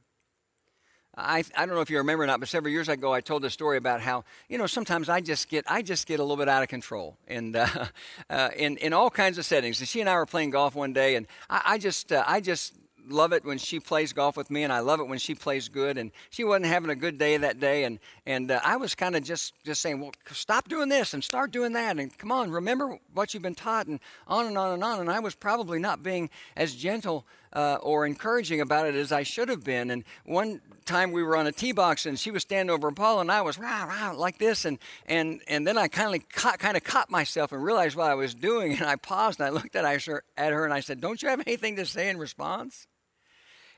I, 1.20 1.44
I 1.56 1.66
don't 1.66 1.74
know 1.74 1.80
if 1.80 1.90
you 1.90 1.98
remember 1.98 2.24
or 2.24 2.26
not, 2.26 2.40
but 2.40 2.48
several 2.48 2.72
years 2.72 2.88
ago 2.88 3.12
I 3.12 3.20
told 3.20 3.44
a 3.44 3.50
story 3.50 3.76
about 3.76 4.00
how 4.00 4.24
you 4.48 4.58
know 4.58 4.66
sometimes 4.66 5.08
I 5.08 5.20
just 5.20 5.48
get 5.48 5.64
I 5.68 5.82
just 5.82 6.06
get 6.06 6.20
a 6.20 6.22
little 6.22 6.36
bit 6.36 6.48
out 6.48 6.62
of 6.62 6.68
control 6.68 7.16
and 7.28 7.56
uh, 7.56 7.86
uh, 8.28 8.50
in 8.56 8.76
in 8.78 8.92
all 8.92 9.10
kinds 9.10 9.38
of 9.38 9.44
settings. 9.44 9.80
And 9.80 9.88
she 9.88 10.00
and 10.00 10.08
I 10.08 10.14
were 10.16 10.26
playing 10.26 10.50
golf 10.50 10.74
one 10.74 10.92
day, 10.92 11.16
and 11.16 11.26
I, 11.48 11.62
I 11.64 11.78
just 11.78 12.12
uh, 12.12 12.24
I 12.26 12.40
just 12.40 12.74
love 13.08 13.32
it 13.32 13.44
when 13.44 13.58
she 13.58 13.80
plays 13.80 14.12
golf 14.12 14.36
with 14.36 14.50
me, 14.50 14.62
and 14.62 14.72
I 14.72 14.80
love 14.80 15.00
it 15.00 15.08
when 15.08 15.18
she 15.18 15.34
plays 15.34 15.68
good. 15.68 15.98
And 15.98 16.12
she 16.30 16.44
wasn't 16.44 16.66
having 16.66 16.90
a 16.90 16.94
good 16.94 17.18
day 17.18 17.36
that 17.36 17.60
day, 17.60 17.84
and 17.84 17.98
and 18.26 18.50
uh, 18.50 18.60
I 18.64 18.76
was 18.76 18.94
kind 18.94 19.16
of 19.16 19.22
just 19.22 19.54
just 19.64 19.82
saying, 19.82 20.00
well, 20.00 20.12
stop 20.32 20.68
doing 20.68 20.88
this 20.88 21.14
and 21.14 21.22
start 21.22 21.50
doing 21.50 21.72
that, 21.74 21.98
and 21.98 22.16
come 22.16 22.32
on, 22.32 22.50
remember 22.50 22.98
what 23.14 23.34
you've 23.34 23.42
been 23.42 23.54
taught, 23.54 23.86
and 23.86 24.00
on 24.26 24.46
and 24.46 24.56
on 24.56 24.72
and 24.72 24.84
on. 24.84 25.00
And 25.00 25.10
I 25.10 25.20
was 25.20 25.34
probably 25.34 25.78
not 25.78 26.02
being 26.02 26.30
as 26.56 26.74
gentle 26.74 27.26
uh, 27.52 27.78
or 27.82 28.06
encouraging 28.06 28.60
about 28.60 28.86
it 28.86 28.94
as 28.94 29.12
I 29.12 29.22
should 29.22 29.48
have 29.48 29.64
been. 29.64 29.90
And 29.90 30.04
one 30.24 30.60
time 30.90 31.12
we 31.12 31.22
were 31.22 31.36
on 31.36 31.46
a 31.46 31.52
tee 31.52 31.72
box, 31.72 32.04
and 32.04 32.18
she 32.18 32.30
was 32.30 32.42
standing 32.42 32.72
over 32.72 32.90
Paul, 32.90 33.20
and 33.20 33.30
I 33.30 33.42
was 33.42 33.58
rah, 33.58 33.84
rah, 33.84 34.12
like 34.12 34.38
this, 34.38 34.64
and 34.64 34.78
and 35.06 35.40
and 35.46 35.66
then 35.66 35.78
I 35.78 35.88
kind 35.88 36.14
of 36.14 36.28
caught, 36.28 36.58
kind 36.58 36.76
of 36.76 36.82
caught 36.82 37.10
myself 37.10 37.52
and 37.52 37.62
realized 37.62 37.96
what 37.96 38.10
I 38.10 38.14
was 38.14 38.34
doing, 38.34 38.72
and 38.72 38.84
I 38.84 38.96
paused 38.96 39.38
and 39.40 39.46
I 39.46 39.50
looked 39.50 39.76
at 39.76 39.84
her, 40.04 40.24
at 40.36 40.52
her 40.52 40.64
and 40.64 40.74
I 40.74 40.80
said, 40.80 41.00
"Don't 41.00 41.22
you 41.22 41.28
have 41.28 41.40
anything 41.46 41.76
to 41.76 41.86
say 41.86 42.08
in 42.08 42.18
response?" 42.18 42.86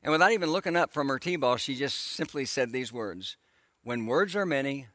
And 0.03 0.11
without 0.11 0.33
even 0.33 0.51
looking 0.51 0.75
up 0.75 0.93
from 0.93 1.09
her 1.09 1.19
tee 1.19 1.37
ball, 1.37 1.57
she 1.57 1.77
just 1.77 1.99
simply 1.99 2.45
said 2.45 2.73
these 2.73 2.93
words 2.93 3.37
When 3.85 4.07
words 4.07 4.35
are 4.35 4.47
many, 4.47 4.89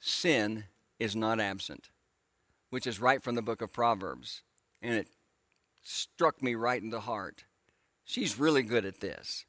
sin 0.00 0.64
is 0.98 1.16
not 1.16 1.40
absent, 1.40 1.90
which 2.70 2.86
is 2.86 3.00
right 3.00 3.22
from 3.22 3.34
the 3.34 3.42
book 3.42 3.62
of 3.62 3.72
Proverbs. 3.72 4.42
And 4.82 4.94
it 4.94 5.08
struck 5.82 6.42
me 6.42 6.54
right 6.54 6.82
in 6.82 6.90
the 6.90 7.00
heart. 7.00 7.44
She's 8.04 8.38
really 8.38 8.62
good 8.62 8.84
at 8.84 9.00
this. 9.00 9.46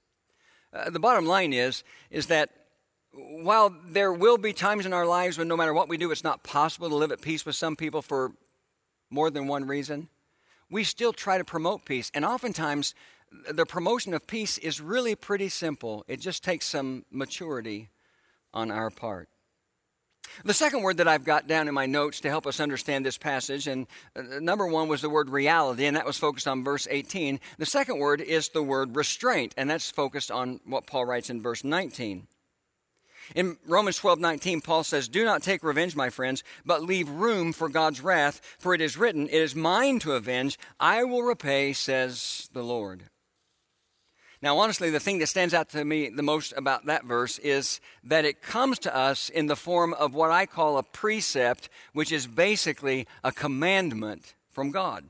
Uh, 0.73 0.89
the 0.89 0.99
bottom 0.99 1.25
line 1.25 1.53
is, 1.53 1.83
is 2.09 2.27
that 2.27 2.49
while 3.13 3.75
there 3.85 4.11
will 4.11 4.37
be 4.37 4.53
times 4.53 4.85
in 4.85 4.93
our 4.93 5.05
lives 5.05 5.37
when 5.37 5.47
no 5.47 5.55
matter 5.55 5.73
what 5.73 5.87
we 5.87 5.97
do, 5.97 6.11
it's 6.11 6.23
not 6.23 6.43
possible 6.43 6.89
to 6.89 6.95
live 6.95 7.11
at 7.11 7.21
peace 7.21 7.45
with 7.45 7.55
some 7.55 7.75
people 7.75 8.01
for 8.01 8.31
more 9.09 9.29
than 9.29 9.47
one 9.47 9.65
reason, 9.67 10.09
we 10.69 10.83
still 10.83 11.13
try 11.13 11.37
to 11.37 11.43
promote 11.43 11.85
peace. 11.85 12.09
And 12.15 12.25
oftentimes, 12.25 12.95
the 13.51 13.65
promotion 13.65 14.13
of 14.13 14.25
peace 14.25 14.57
is 14.57 14.81
really 14.81 15.15
pretty 15.15 15.49
simple. 15.49 16.03
It 16.07 16.19
just 16.19 16.43
takes 16.43 16.65
some 16.65 17.05
maturity 17.11 17.89
on 18.53 18.71
our 18.71 18.89
part. 18.89 19.29
The 20.45 20.53
second 20.53 20.81
word 20.81 20.97
that 20.97 21.07
I've 21.07 21.23
got 21.23 21.47
down 21.47 21.67
in 21.67 21.73
my 21.73 21.85
notes 21.85 22.19
to 22.21 22.29
help 22.29 22.47
us 22.47 22.59
understand 22.59 23.05
this 23.05 23.17
passage, 23.17 23.67
and 23.67 23.87
uh, 24.15 24.39
number 24.39 24.65
one 24.67 24.87
was 24.87 25.01
the 25.01 25.09
word 25.09 25.29
reality, 25.29 25.85
and 25.85 25.95
that 25.95 26.05
was 26.05 26.17
focused 26.17 26.47
on 26.47 26.63
verse 26.63 26.87
18. 26.89 27.39
The 27.57 27.65
second 27.65 27.99
word 27.99 28.19
is 28.21 28.49
the 28.49 28.63
word 28.63 28.95
restraint, 28.95 29.53
and 29.57 29.69
that's 29.69 29.91
focused 29.91 30.31
on 30.31 30.59
what 30.65 30.87
Paul 30.87 31.05
writes 31.05 31.29
in 31.29 31.41
verse 31.41 31.63
19. 31.63 32.27
In 33.35 33.57
Romans 33.65 33.97
12 33.97 34.19
19, 34.19 34.61
Paul 34.61 34.83
says, 34.83 35.07
Do 35.07 35.23
not 35.23 35.43
take 35.43 35.63
revenge, 35.63 35.95
my 35.95 36.09
friends, 36.09 36.43
but 36.65 36.83
leave 36.83 37.09
room 37.09 37.53
for 37.53 37.69
God's 37.69 38.01
wrath, 38.01 38.41
for 38.59 38.73
it 38.73 38.81
is 38.81 38.97
written, 38.97 39.27
It 39.27 39.41
is 39.41 39.55
mine 39.55 39.99
to 39.99 40.13
avenge, 40.13 40.59
I 40.79 41.03
will 41.03 41.23
repay, 41.23 41.73
says 41.73 42.49
the 42.53 42.63
Lord. 42.63 43.03
Now, 44.43 44.57
honestly, 44.57 44.89
the 44.89 44.99
thing 44.99 45.19
that 45.19 45.27
stands 45.27 45.53
out 45.53 45.69
to 45.69 45.85
me 45.85 46.09
the 46.09 46.21
most 46.21 46.53
about 46.57 46.87
that 46.87 47.05
verse 47.05 47.39
is 47.39 47.79
that 48.03 48.25
it 48.25 48.41
comes 48.41 48.77
to 48.79 48.93
us 48.93 49.29
in 49.29 49.47
the 49.47 49.55
form 49.55 49.93
of 49.93 50.13
what 50.13 50.31
I 50.31 50.45
call 50.45 50.77
a 50.77 50.83
precept, 50.83 51.69
which 51.93 52.11
is 52.11 52.27
basically 52.27 53.07
a 53.23 53.31
commandment 53.31 54.35
from 54.51 54.71
God. 54.71 55.05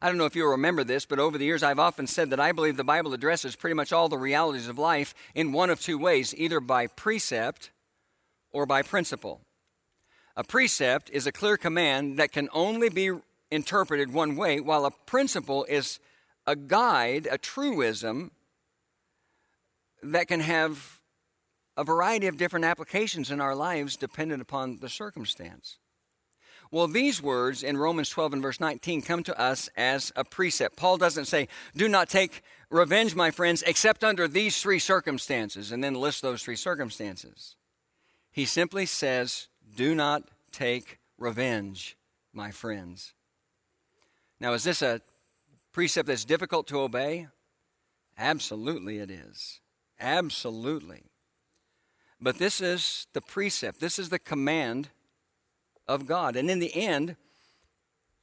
I 0.00 0.08
don't 0.08 0.16
know 0.16 0.24
if 0.24 0.34
you'll 0.34 0.52
remember 0.52 0.82
this, 0.82 1.04
but 1.04 1.18
over 1.18 1.36
the 1.36 1.44
years 1.44 1.62
I've 1.62 1.78
often 1.78 2.06
said 2.06 2.30
that 2.30 2.40
I 2.40 2.52
believe 2.52 2.78
the 2.78 2.84
Bible 2.84 3.12
addresses 3.12 3.54
pretty 3.54 3.74
much 3.74 3.92
all 3.92 4.08
the 4.08 4.16
realities 4.16 4.66
of 4.66 4.78
life 4.78 5.14
in 5.34 5.52
one 5.52 5.68
of 5.68 5.82
two 5.82 5.98
ways 5.98 6.34
either 6.38 6.58
by 6.58 6.86
precept 6.86 7.70
or 8.50 8.64
by 8.64 8.80
principle. 8.80 9.42
A 10.36 10.42
precept 10.42 11.10
is 11.10 11.26
a 11.26 11.32
clear 11.32 11.58
command 11.58 12.18
that 12.18 12.32
can 12.32 12.48
only 12.54 12.88
be 12.88 13.10
interpreted 13.50 14.10
one 14.10 14.36
way, 14.36 14.58
while 14.58 14.86
a 14.86 14.90
principle 14.90 15.66
is 15.68 16.00
a 16.46 16.56
guide, 16.56 17.28
a 17.30 17.38
truism 17.38 18.30
that 20.02 20.28
can 20.28 20.40
have 20.40 21.00
a 21.76 21.84
variety 21.84 22.26
of 22.26 22.36
different 22.36 22.64
applications 22.64 23.30
in 23.30 23.40
our 23.40 23.54
lives 23.54 23.96
dependent 23.96 24.40
upon 24.40 24.78
the 24.78 24.88
circumstance. 24.88 25.78
Well, 26.70 26.88
these 26.88 27.22
words 27.22 27.62
in 27.62 27.76
Romans 27.76 28.08
12 28.08 28.34
and 28.34 28.42
verse 28.42 28.60
19 28.60 29.02
come 29.02 29.22
to 29.24 29.40
us 29.40 29.68
as 29.76 30.12
a 30.16 30.24
precept. 30.24 30.76
Paul 30.76 30.96
doesn't 30.96 31.26
say, 31.26 31.48
Do 31.76 31.88
not 31.88 32.08
take 32.08 32.42
revenge, 32.70 33.14
my 33.14 33.30
friends, 33.30 33.62
except 33.62 34.02
under 34.02 34.26
these 34.26 34.60
three 34.60 34.80
circumstances, 34.80 35.70
and 35.70 35.82
then 35.82 35.94
list 35.94 36.22
those 36.22 36.42
three 36.42 36.56
circumstances. 36.56 37.56
He 38.32 38.44
simply 38.44 38.86
says, 38.86 39.48
Do 39.76 39.94
not 39.94 40.24
take 40.50 40.98
revenge, 41.18 41.96
my 42.32 42.50
friends. 42.50 43.14
Now, 44.40 44.52
is 44.52 44.64
this 44.64 44.82
a 44.82 45.00
precept 45.76 46.08
that's 46.08 46.24
difficult 46.24 46.66
to 46.66 46.80
obey? 46.80 47.26
Absolutely, 48.16 48.96
it 48.96 49.10
is. 49.10 49.60
Absolutely. 50.00 51.02
But 52.18 52.38
this 52.38 52.62
is 52.62 53.06
the 53.12 53.20
precept, 53.20 53.78
this 53.78 53.98
is 53.98 54.08
the 54.08 54.18
command 54.18 54.88
of 55.86 56.06
God. 56.06 56.34
And 56.34 56.50
in 56.50 56.60
the 56.60 56.74
end, 56.74 57.16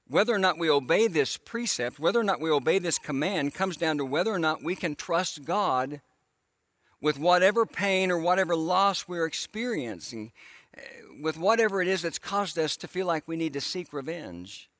whether 0.07 0.33
or 0.33 0.39
not 0.39 0.57
we 0.57 0.67
obey 0.67 1.05
this 1.05 1.37
precept, 1.37 1.99
whether 1.99 2.19
or 2.19 2.23
not 2.23 2.41
we 2.41 2.49
obey 2.49 2.79
this 2.79 2.97
command, 2.97 3.53
comes 3.53 3.77
down 3.77 3.99
to 3.99 4.05
whether 4.05 4.33
or 4.33 4.39
not 4.39 4.63
we 4.63 4.75
can 4.75 4.95
trust 4.95 5.45
God 5.45 6.01
with 7.01 7.19
whatever 7.19 7.67
pain 7.67 8.09
or 8.09 8.17
whatever 8.17 8.55
loss 8.55 9.07
we're 9.07 9.27
experiencing, 9.27 10.31
eh, 10.75 10.81
with 11.21 11.37
whatever 11.37 11.83
it 11.83 11.87
is 11.87 12.01
that's 12.01 12.17
caused 12.17 12.57
us 12.57 12.75
to 12.77 12.87
feel 12.87 13.05
like 13.05 13.27
we 13.27 13.35
need 13.35 13.53
to 13.53 13.61
seek 13.61 13.93
revenge 13.93 14.71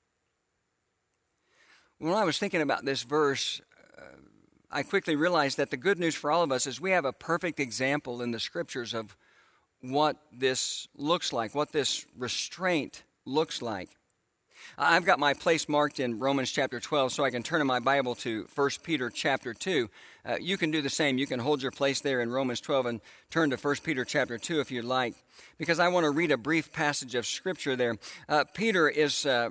when 2.04 2.16
I 2.16 2.26
was 2.26 2.38
thinking 2.38 2.62
about 2.62 2.84
this 2.84 3.04
verse, 3.04 3.62
uh, 3.98 4.02
I 4.70 4.84
quickly 4.84 5.16
realized 5.16 5.58
that 5.58 5.70
the 5.70 5.78
good 5.78 5.98
news 5.98 6.16
for 6.16 6.32
all 6.32 6.44
of 6.44 6.52
us 6.52 6.68
is 6.68 6.82
we 6.82 6.92
have 6.92 7.06
a 7.06 7.14
perfect 7.14 7.62
example 7.62 8.22
in 8.22 8.32
the 8.32 8.42
scriptures 8.42 8.94
of 8.94 9.16
what 9.80 10.18
this 10.32 10.90
looks 10.98 11.32
like, 11.32 11.56
what 11.56 11.72
this 11.72 12.06
restraint 12.18 13.04
looks 13.26 13.62
like. 13.62 13.90
I've 14.78 15.06
got 15.06 15.20
my 15.20 15.34
place 15.34 15.70
marked 15.70 16.00
in 16.00 16.20
Romans 16.20 16.52
chapter 16.52 16.80
12, 16.80 17.14
so 17.14 17.24
I 17.24 17.32
can 17.32 17.44
turn 17.44 17.62
in 17.62 17.68
my 17.68 17.80
Bible 17.80 18.16
to 18.16 18.48
1 18.54 18.70
Peter 18.84 19.10
chapter 19.10 19.54
2. 19.54 19.90
Uh, 20.26 20.36
you 20.42 20.58
can 20.58 20.72
do 20.72 20.82
the 20.82 20.90
same. 20.90 21.18
You 21.18 21.28
can 21.28 21.40
hold 21.40 21.62
your 21.62 21.72
place 21.72 22.02
there 22.02 22.22
in 22.22 22.32
Romans 22.32 22.60
12 22.62 22.86
and 22.86 23.02
turn 23.30 23.50
to 23.50 23.58
1 23.58 23.76
Peter 23.84 24.04
chapter 24.04 24.38
2 24.38 24.60
if 24.60 24.72
you'd 24.72 24.86
like, 24.86 25.16
because 25.58 25.80
I 25.80 25.88
want 25.90 26.06
to 26.06 26.12
read 26.12 26.32
a 26.32 26.38
brief 26.38 26.72
passage 26.72 27.16
of 27.16 27.26
Scripture 27.26 27.76
there. 27.76 27.98
Uh, 28.28 28.46
Peter 28.54 28.90
is 28.90 29.26
uh, 29.26 29.50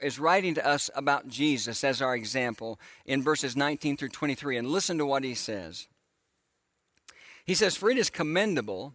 is 0.00 0.18
writing 0.18 0.54
to 0.54 0.66
us 0.66 0.90
about 0.94 1.28
Jesus 1.28 1.82
as 1.84 2.00
our 2.00 2.14
example 2.14 2.78
in 3.04 3.22
verses 3.22 3.56
19 3.56 3.96
through 3.96 4.08
23. 4.10 4.56
And 4.56 4.68
listen 4.68 4.98
to 4.98 5.06
what 5.06 5.24
he 5.24 5.34
says. 5.34 5.88
He 7.44 7.54
says, 7.54 7.76
For 7.76 7.90
it 7.90 7.98
is 7.98 8.10
commendable 8.10 8.94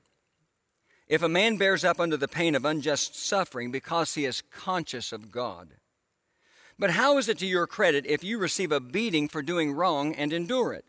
if 1.08 1.22
a 1.22 1.30
man 1.30 1.58
bears 1.58 1.84
up 1.84 2.00
under 2.00 2.18
the 2.18 2.28
pain 2.28 2.56
of 2.56 2.66
unjust 2.66 3.16
suffering 3.16 3.72
because 3.72 4.16
he 4.16 4.26
is 4.26 4.44
conscious 4.52 5.12
of 5.12 5.32
God. 5.32 5.70
But 6.80 6.92
how 6.92 7.18
is 7.18 7.30
it 7.30 7.38
to 7.40 7.46
your 7.46 7.68
credit 7.68 8.06
if 8.08 8.24
you 8.24 8.38
receive 8.38 8.72
a 8.72 8.80
beating 8.80 9.28
for 9.28 9.42
doing 9.42 9.74
wrong 9.74 10.16
and 10.16 10.34
endure 10.34 10.74
it? 10.74 10.86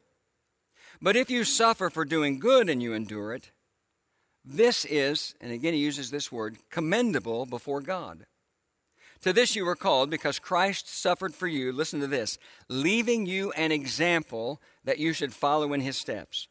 But 1.02 1.16
if 1.16 1.30
you 1.30 1.44
suffer 1.44 1.90
for 1.90 2.04
doing 2.04 2.38
good 2.38 2.70
and 2.70 2.82
you 2.82 2.94
endure 2.94 3.32
it, 3.32 3.50
this 4.44 4.84
is, 4.84 5.34
and 5.40 5.52
again 5.52 5.74
he 5.74 5.80
uses 5.80 6.10
this 6.10 6.30
word, 6.30 6.58
commendable 6.70 7.46
before 7.46 7.80
God. 7.80 8.26
To 9.24 9.32
this 9.32 9.56
you 9.56 9.64
were 9.64 9.74
called 9.74 10.10
because 10.10 10.38
Christ 10.38 10.86
suffered 10.86 11.34
for 11.34 11.46
you, 11.46 11.72
listen 11.72 11.98
to 12.00 12.06
this, 12.06 12.36
leaving 12.68 13.24
you 13.24 13.52
an 13.52 13.72
example 13.72 14.60
that 14.84 14.98
you 14.98 15.14
should 15.14 15.32
follow 15.32 15.72
in 15.72 15.80
his 15.80 15.96
steps. 15.96 16.46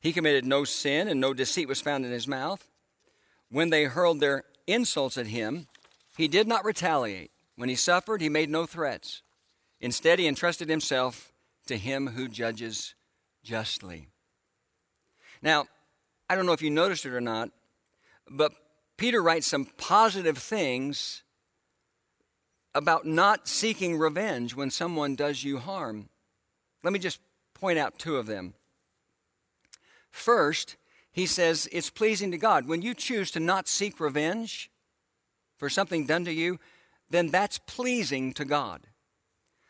He 0.00 0.12
committed 0.12 0.44
no 0.44 0.64
sin 0.64 1.08
and 1.08 1.18
no 1.18 1.32
deceit 1.32 1.68
was 1.68 1.80
found 1.80 2.04
in 2.04 2.12
his 2.12 2.28
mouth. 2.28 2.68
When 3.50 3.70
they 3.70 3.84
hurled 3.84 4.20
their 4.20 4.44
insults 4.66 5.16
at 5.16 5.28
him, 5.28 5.68
he 6.18 6.28
did 6.28 6.46
not 6.46 6.66
retaliate. 6.66 7.30
When 7.56 7.70
he 7.70 7.76
suffered, 7.76 8.20
he 8.20 8.28
made 8.28 8.50
no 8.50 8.66
threats. 8.66 9.22
Instead, 9.80 10.18
he 10.18 10.28
entrusted 10.28 10.68
himself 10.68 11.32
to 11.66 11.78
him 11.78 12.08
who 12.08 12.28
judges 12.28 12.94
justly. 13.42 14.10
Now, 15.40 15.64
I 16.28 16.36
don't 16.36 16.44
know 16.44 16.52
if 16.52 16.60
you 16.60 16.68
noticed 16.68 17.06
it 17.06 17.14
or 17.14 17.22
not, 17.22 17.48
but 18.30 18.52
Peter 18.98 19.22
writes 19.22 19.46
some 19.46 19.64
positive 19.78 20.36
things 20.36 21.22
about 22.76 23.06
not 23.06 23.48
seeking 23.48 23.96
revenge 23.96 24.54
when 24.54 24.70
someone 24.70 25.16
does 25.16 25.42
you 25.42 25.58
harm. 25.58 26.10
Let 26.84 26.92
me 26.92 26.98
just 26.98 27.20
point 27.54 27.78
out 27.78 27.98
two 27.98 28.18
of 28.18 28.26
them. 28.26 28.52
First, 30.10 30.76
he 31.10 31.24
says 31.24 31.68
it's 31.72 31.88
pleasing 31.88 32.30
to 32.32 32.38
God. 32.38 32.68
When 32.68 32.82
you 32.82 32.92
choose 32.92 33.30
to 33.30 33.40
not 33.40 33.66
seek 33.66 33.98
revenge 33.98 34.70
for 35.56 35.70
something 35.70 36.04
done 36.04 36.26
to 36.26 36.32
you, 36.32 36.60
then 37.08 37.28
that's 37.28 37.58
pleasing 37.58 38.34
to 38.34 38.44
God. 38.44 38.82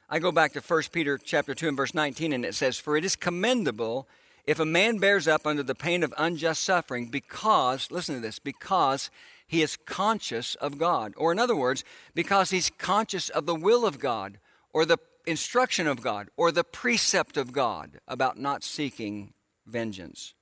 I 0.08 0.18
go 0.18 0.32
back 0.32 0.52
to 0.54 0.60
1 0.60 0.82
Peter 0.90 1.16
chapter 1.16 1.54
2 1.54 1.68
and 1.68 1.76
verse 1.76 1.94
19 1.94 2.32
and 2.32 2.44
it 2.44 2.56
says, 2.56 2.76
"For 2.76 2.96
it 2.96 3.04
is 3.04 3.14
commendable 3.14 4.08
if 4.44 4.58
a 4.58 4.64
man 4.64 4.98
bears 4.98 5.28
up 5.28 5.46
under 5.46 5.62
the 5.62 5.74
pain 5.74 6.02
of 6.02 6.14
unjust 6.18 6.62
suffering 6.62 7.06
because, 7.06 7.90
listen 7.90 8.16
to 8.16 8.20
this, 8.20 8.38
because 8.38 9.10
he 9.46 9.62
is 9.62 9.76
conscious 9.76 10.54
of 10.56 10.78
God. 10.78 11.14
Or, 11.16 11.32
in 11.32 11.38
other 11.38 11.56
words, 11.56 11.84
because 12.14 12.50
he's 12.50 12.70
conscious 12.70 13.28
of 13.28 13.46
the 13.46 13.54
will 13.54 13.86
of 13.86 13.98
God, 13.98 14.38
or 14.72 14.84
the 14.84 14.98
instruction 15.26 15.86
of 15.86 16.02
God, 16.02 16.28
or 16.36 16.52
the 16.52 16.64
precept 16.64 17.36
of 17.36 17.52
God 17.52 18.00
about 18.06 18.38
not 18.38 18.64
seeking 18.64 19.32
vengeance. 19.66 20.34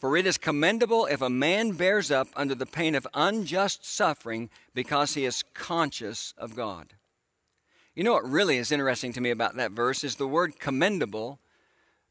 For 0.00 0.16
it 0.16 0.26
is 0.26 0.38
commendable 0.38 1.04
if 1.04 1.20
a 1.20 1.28
man 1.28 1.72
bears 1.72 2.10
up 2.10 2.28
under 2.34 2.54
the 2.54 2.64
pain 2.64 2.94
of 2.94 3.06
unjust 3.12 3.84
suffering 3.84 4.48
because 4.74 5.12
he 5.12 5.26
is 5.26 5.44
conscious 5.52 6.32
of 6.38 6.56
God. 6.56 6.94
You 7.94 8.04
know 8.04 8.14
what 8.14 8.30
really 8.30 8.56
is 8.56 8.72
interesting 8.72 9.12
to 9.12 9.20
me 9.20 9.30
about 9.30 9.56
that 9.56 9.72
verse 9.72 10.02
is 10.02 10.16
the 10.16 10.26
word 10.26 10.58
commendable 10.58 11.38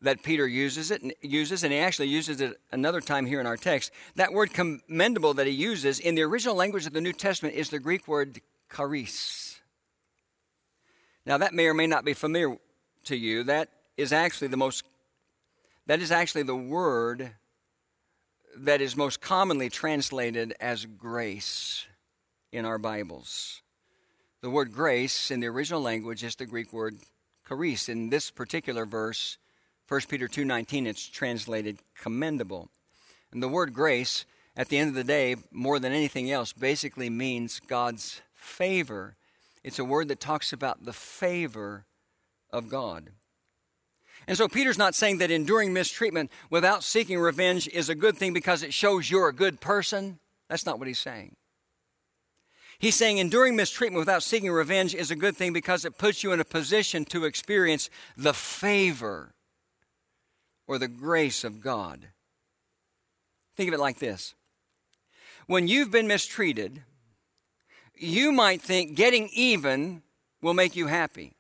that 0.02 0.24
Peter 0.24 0.48
uses 0.48 0.92
it 0.92 1.02
uses, 1.22 1.64
and 1.64 1.74
he 1.74 1.80
actually 1.80 2.08
uses 2.08 2.40
it 2.40 2.60
another 2.72 3.02
time 3.02 3.26
here 3.26 3.42
in 3.42 3.46
our 3.46 3.58
text. 3.58 3.92
That 4.16 4.32
word 4.32 4.54
commendable 4.54 5.34
that 5.34 5.48
he 5.48 5.54
uses 5.54 6.00
in 6.00 6.16
the 6.16 6.22
original 6.24 6.56
language 6.56 6.86
of 6.86 6.94
the 6.94 7.02
New 7.02 7.14
Testament 7.14 7.56
is 7.56 7.70
the 7.70 7.80
Greek 7.80 8.08
word 8.08 8.40
charis. 8.76 9.60
Now 11.26 11.38
that 11.38 11.54
may 11.54 11.68
or 11.68 11.74
may 11.74 11.88
not 11.88 12.06
be 12.06 12.14
familiar 12.14 12.58
to 13.06 13.16
you. 13.16 13.44
That 13.44 13.70
is 13.98 14.14
actually 14.14 14.48
the 14.48 14.58
most 14.58 14.84
that 15.86 16.02
is 16.02 16.12
actually 16.12 16.44
the 16.44 16.56
word 16.56 17.32
that 18.58 18.80
is 18.80 18.96
most 18.96 19.22
commonly 19.22 19.70
translated 19.70 20.54
as 20.60 20.86
grace 20.86 21.86
in 22.52 22.66
our 22.66 22.78
Bibles. 22.78 23.62
The 24.42 24.50
word 24.50 24.72
grace 24.72 25.32
in 25.32 25.40
the 25.40 25.48
original 25.48 25.82
language 25.82 26.24
is 26.24 26.36
the 26.36 26.46
Greek 26.46 26.72
word 26.72 26.98
charis. 27.48 27.90
In 27.90 28.10
this 28.10 28.32
particular 28.32 28.86
verse, 28.86 29.38
1 29.90 30.02
Peter 30.08 30.28
2:19 30.28 30.86
it's 30.86 31.08
translated 31.08 31.80
commendable. 32.00 32.70
And 33.32 33.42
the 33.42 33.48
word 33.48 33.74
grace 33.74 34.24
at 34.56 34.70
the 34.70 34.78
end 34.78 34.90
of 34.90 34.96
the 34.96 35.04
day 35.04 35.36
more 35.52 35.80
than 35.80 35.92
anything 35.92 36.30
else 36.30 36.54
basically 36.54 37.10
means 37.10 37.60
God's 37.60 38.22
favor. 38.36 39.16
It's 39.64 39.80
a 39.80 39.84
word 39.84 40.08
that 40.10 40.20
talks 40.20 40.54
about 40.54 40.86
the 40.86 40.94
favor 40.94 41.88
of 42.52 42.70
God. 42.70 43.14
And 44.28 44.38
so 44.38 44.48
Peter's 44.48 44.78
not 44.78 44.94
saying 44.94 45.18
that 45.18 45.32
enduring 45.32 45.74
mistreatment 45.74 46.30
without 46.52 46.84
seeking 46.84 47.18
revenge 47.18 47.68
is 47.70 47.90
a 47.90 47.96
good 47.96 48.16
thing 48.16 48.32
because 48.32 48.62
it 48.62 48.76
shows 48.76 49.10
you're 49.10 49.28
a 49.28 49.34
good 49.34 49.60
person. 49.60 50.20
That's 50.50 50.68
not 50.68 50.78
what 50.78 50.88
he's 50.88 51.00
saying. 51.00 51.36
He's 52.78 52.96
saying 52.96 53.18
enduring 53.18 53.56
mistreatment 53.56 54.00
without 54.00 54.22
seeking 54.22 54.52
revenge 54.52 54.94
is 54.94 55.10
a 55.10 55.16
good 55.16 55.36
thing 55.36 55.52
because 55.52 55.84
it 55.84 55.98
puts 55.98 56.24
you 56.24 56.32
in 56.32 56.40
a 56.40 56.46
position 56.46 57.06
to 57.06 57.26
experience 57.26 57.90
the 58.16 58.36
favor 58.36 59.34
or 60.70 60.78
the 60.78 60.88
grace 60.88 61.44
of 61.44 61.62
God. 61.62 62.10
Think 63.58 63.70
of 63.70 63.74
it 63.74 63.80
like 63.80 63.98
this 63.98 64.36
when 65.48 65.68
you've 65.68 65.90
been 65.90 66.08
mistreated, 66.08 66.84
you 67.96 68.32
might 68.32 68.62
think 68.62 68.96
getting 68.96 69.30
even 69.34 70.04
will 70.44 70.54
make 70.54 70.76
you 70.76 70.86
happy. 70.86 71.34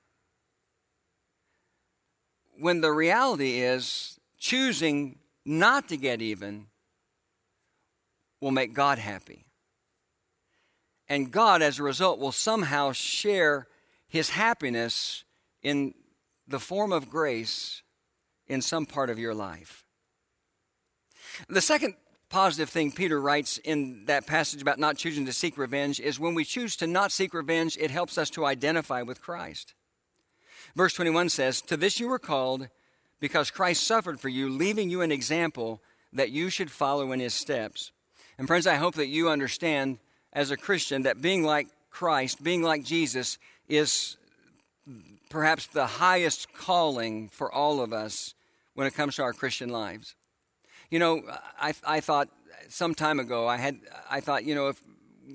When 2.58 2.82
the 2.82 2.92
reality 2.92 3.60
is, 3.62 4.20
choosing 4.40 5.20
not 5.46 5.90
to 5.90 5.96
get 5.96 6.24
even 6.24 6.66
will 8.42 8.52
make 8.52 8.74
God 8.74 8.98
happy. 8.98 9.46
And 11.08 11.32
God, 11.32 11.62
as 11.62 11.78
a 11.78 11.84
result, 11.84 12.18
will 12.18 12.32
somehow 12.32 12.94
share 12.94 13.68
his 14.08 14.32
happiness 14.32 15.24
in 15.62 15.94
the 16.48 16.60
form 16.60 16.92
of 16.92 17.12
grace 17.12 17.84
in 18.50 18.62
some 18.62 18.86
part 18.86 19.10
of 19.10 19.20
your 19.20 19.34
life. 19.34 19.86
The 21.48 21.62
second 21.62 21.96
positive 22.30 22.70
thing 22.70 22.92
Peter 22.92 23.20
writes 23.20 23.58
in 23.60 24.06
that 24.06 24.28
passage 24.28 24.62
about 24.62 24.80
not 24.80 24.98
choosing 24.98 25.26
to 25.26 25.34
seek 25.34 25.58
revenge 25.58 26.00
is 26.00 26.20
when 26.20 26.36
we 26.36 26.44
choose 26.44 26.76
to 26.78 26.88
not 26.88 27.12
seek 27.12 27.34
revenge, 27.34 27.78
it 27.80 27.92
helps 27.92 28.18
us 28.18 28.30
to 28.32 28.46
identify 28.46 29.02
with 29.02 29.22
Christ. 29.22 29.74
Verse 30.76 30.94
21 30.94 31.30
says, 31.30 31.62
To 31.62 31.78
this 31.78 32.00
you 32.00 32.08
were 32.08 32.20
called, 32.20 32.70
because 33.20 33.52
Christ 33.52 33.84
suffered 33.84 34.20
for 34.20 34.30
you, 34.30 34.50
leaving 34.50 34.90
you 34.90 35.02
an 35.02 35.12
example 35.12 35.82
that 36.14 36.32
you 36.32 36.50
should 36.50 36.72
follow 36.72 37.12
in 37.12 37.20
his 37.20 37.34
steps. 37.34 37.92
And 38.38 38.48
friends, 38.48 38.68
I 38.68 38.76
hope 38.76 38.96
that 38.96 39.08
you 39.08 39.30
understand 39.30 40.00
as 40.32 40.52
a 40.52 40.58
Christian 40.58 41.04
that 41.04 41.22
being 41.22 41.44
like 41.44 41.68
Christ, 41.90 42.44
being 42.44 42.62
like 42.62 42.84
Jesus, 42.84 43.38
is 43.68 44.18
perhaps 45.30 45.68
the 45.68 45.86
highest 45.86 46.54
calling 46.54 47.30
for 47.30 47.52
all 47.52 47.82
of 47.82 47.94
us 47.94 48.34
when 48.80 48.88
it 48.88 48.94
comes 48.94 49.18
to 49.18 49.22
our 49.22 49.34
Christian 49.34 49.68
lives. 49.68 50.16
You 50.90 51.00
know, 51.00 51.22
I, 51.60 51.74
I 51.86 52.00
thought 52.00 52.30
some 52.70 52.96
time 52.96 53.20
ago, 53.20 53.46
I 53.46 53.58
had, 53.58 53.78
I 54.10 54.22
thought, 54.22 54.46
you 54.46 54.56
know, 54.56 54.70
if, 54.70 54.82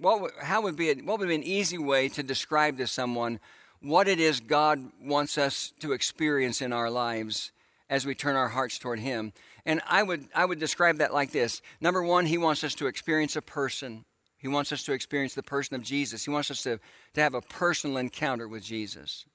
what, 0.01 0.33
how 0.41 0.63
would 0.63 0.77
be, 0.77 0.91
what 1.03 1.19
would 1.19 1.29
be 1.29 1.35
an 1.35 1.43
easy 1.43 1.77
way 1.77 2.09
to 2.09 2.23
describe 2.23 2.79
to 2.79 2.87
someone 2.87 3.39
what 3.83 4.09
it 4.09 4.19
is 4.19 4.41
God 4.41 4.83
wants 4.99 5.37
us 5.37 5.75
to 5.81 5.93
experience 5.93 6.63
in 6.63 6.73
our 6.73 6.89
lives 6.89 7.53
as 7.91 8.07
we 8.07 8.15
turn 8.15 8.35
our 8.35 8.49
hearts 8.49 8.79
toward 8.79 8.99
Him. 8.99 9.35
And 9.67 9.83
I 9.87 10.03
would, 10.03 10.25
I 10.35 10.47
would 10.47 10.59
describe 10.59 10.97
that 10.97 11.13
like 11.13 11.31
this. 11.31 11.61
Number 11.83 12.03
one, 12.03 12.25
He 12.25 12.39
wants 12.39 12.65
us 12.65 12.75
to 12.77 12.87
experience 12.87 13.37
a 13.37 13.43
person. 13.43 14.07
He 14.39 14.49
wants 14.49 14.73
us 14.73 14.85
to 14.85 14.95
experience 14.95 15.35
the 15.35 15.43
person 15.43 15.77
of 15.77 15.83
Jesus. 15.83 16.25
He 16.25 16.31
wants 16.31 16.51
us 16.51 16.63
to, 16.63 16.81
to 17.13 17.21
have 17.21 17.35
a 17.35 17.43
personal 17.43 17.99
encounter 17.99 18.49
with 18.49 18.65
Jesus 18.65 19.27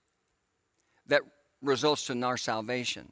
that 1.05 1.21
results 1.61 2.09
in 2.09 2.23
our 2.23 2.37
salvation. 2.37 3.11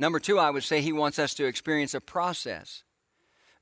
Number 0.00 0.18
two, 0.18 0.38
I 0.38 0.48
would 0.48 0.64
say 0.64 0.80
he 0.80 0.94
wants 0.94 1.18
us 1.18 1.34
to 1.34 1.44
experience 1.44 1.92
a 1.92 2.00
process. 2.00 2.84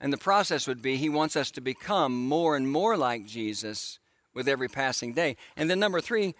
And 0.01 0.12
the 0.12 0.16
process 0.16 0.68
would 0.68 0.81
be 0.81 0.96
he 0.96 1.09
wants 1.09 1.35
us 1.35 1.51
to 1.51 1.61
become 1.61 2.14
more 2.29 2.55
and 2.55 2.70
more 2.70 2.96
like 2.96 3.27
Jesus 3.27 3.98
with 4.35 4.46
every 4.46 4.68
passing 4.68 5.14
day. 5.14 5.37
And 5.57 5.68
then 5.68 5.81
number 5.81 6.01
three, 6.01 6.37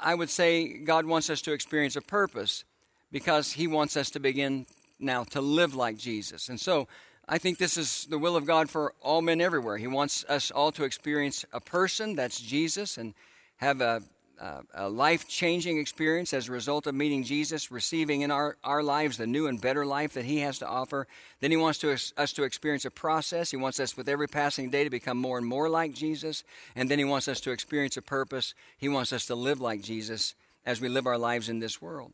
I 0.00 0.14
would 0.14 0.30
say 0.30 0.78
God 0.78 1.04
wants 1.04 1.28
us 1.28 1.42
to 1.42 1.52
experience 1.52 1.96
a 1.96 2.00
purpose 2.00 2.62
because 3.10 3.50
he 3.50 3.66
wants 3.66 3.96
us 3.96 4.08
to 4.10 4.20
begin 4.20 4.66
now 5.00 5.24
to 5.24 5.40
live 5.40 5.74
like 5.74 5.98
Jesus. 5.98 6.48
And 6.48 6.60
so 6.60 6.86
I 7.28 7.38
think 7.38 7.58
this 7.58 7.76
is 7.76 8.06
the 8.08 8.20
will 8.20 8.36
of 8.36 8.46
God 8.46 8.70
for 8.70 8.94
all 9.00 9.20
men 9.20 9.40
everywhere. 9.40 9.78
He 9.78 9.88
wants 9.88 10.24
us 10.28 10.52
all 10.52 10.70
to 10.70 10.84
experience 10.84 11.44
a 11.52 11.60
person, 11.60 12.14
that's 12.14 12.40
Jesus, 12.40 12.96
and 12.96 13.14
have 13.56 13.80
a, 13.80 14.00
uh, 14.40 14.62
a 14.74 14.88
life 14.88 15.28
changing 15.28 15.78
experience 15.78 16.32
as 16.32 16.48
a 16.48 16.52
result 16.52 16.86
of 16.86 16.94
meeting 16.94 17.22
Jesus, 17.22 17.70
receiving 17.70 18.22
in 18.22 18.30
our, 18.30 18.56
our 18.64 18.82
lives 18.82 19.16
the 19.16 19.26
new 19.26 19.46
and 19.46 19.60
better 19.60 19.84
life 19.84 20.14
that 20.14 20.24
He 20.24 20.38
has 20.38 20.58
to 20.60 20.66
offer. 20.66 21.06
Then 21.40 21.50
He 21.50 21.56
wants 21.56 21.78
to, 21.80 21.92
us 21.92 22.32
to 22.32 22.44
experience 22.44 22.84
a 22.86 22.90
process. 22.90 23.50
He 23.50 23.56
wants 23.56 23.78
us 23.78 23.96
with 23.96 24.08
every 24.08 24.28
passing 24.28 24.70
day 24.70 24.84
to 24.84 24.90
become 24.90 25.18
more 25.18 25.36
and 25.36 25.46
more 25.46 25.68
like 25.68 25.92
Jesus. 25.92 26.42
And 26.74 26.90
then 26.90 26.98
He 26.98 27.04
wants 27.04 27.28
us 27.28 27.40
to 27.40 27.50
experience 27.50 27.96
a 27.96 28.02
purpose. 28.02 28.54
He 28.78 28.88
wants 28.88 29.12
us 29.12 29.26
to 29.26 29.34
live 29.34 29.60
like 29.60 29.82
Jesus 29.82 30.34
as 30.64 30.80
we 30.80 30.88
live 30.88 31.06
our 31.06 31.18
lives 31.18 31.48
in 31.48 31.58
this 31.58 31.82
world. 31.82 32.12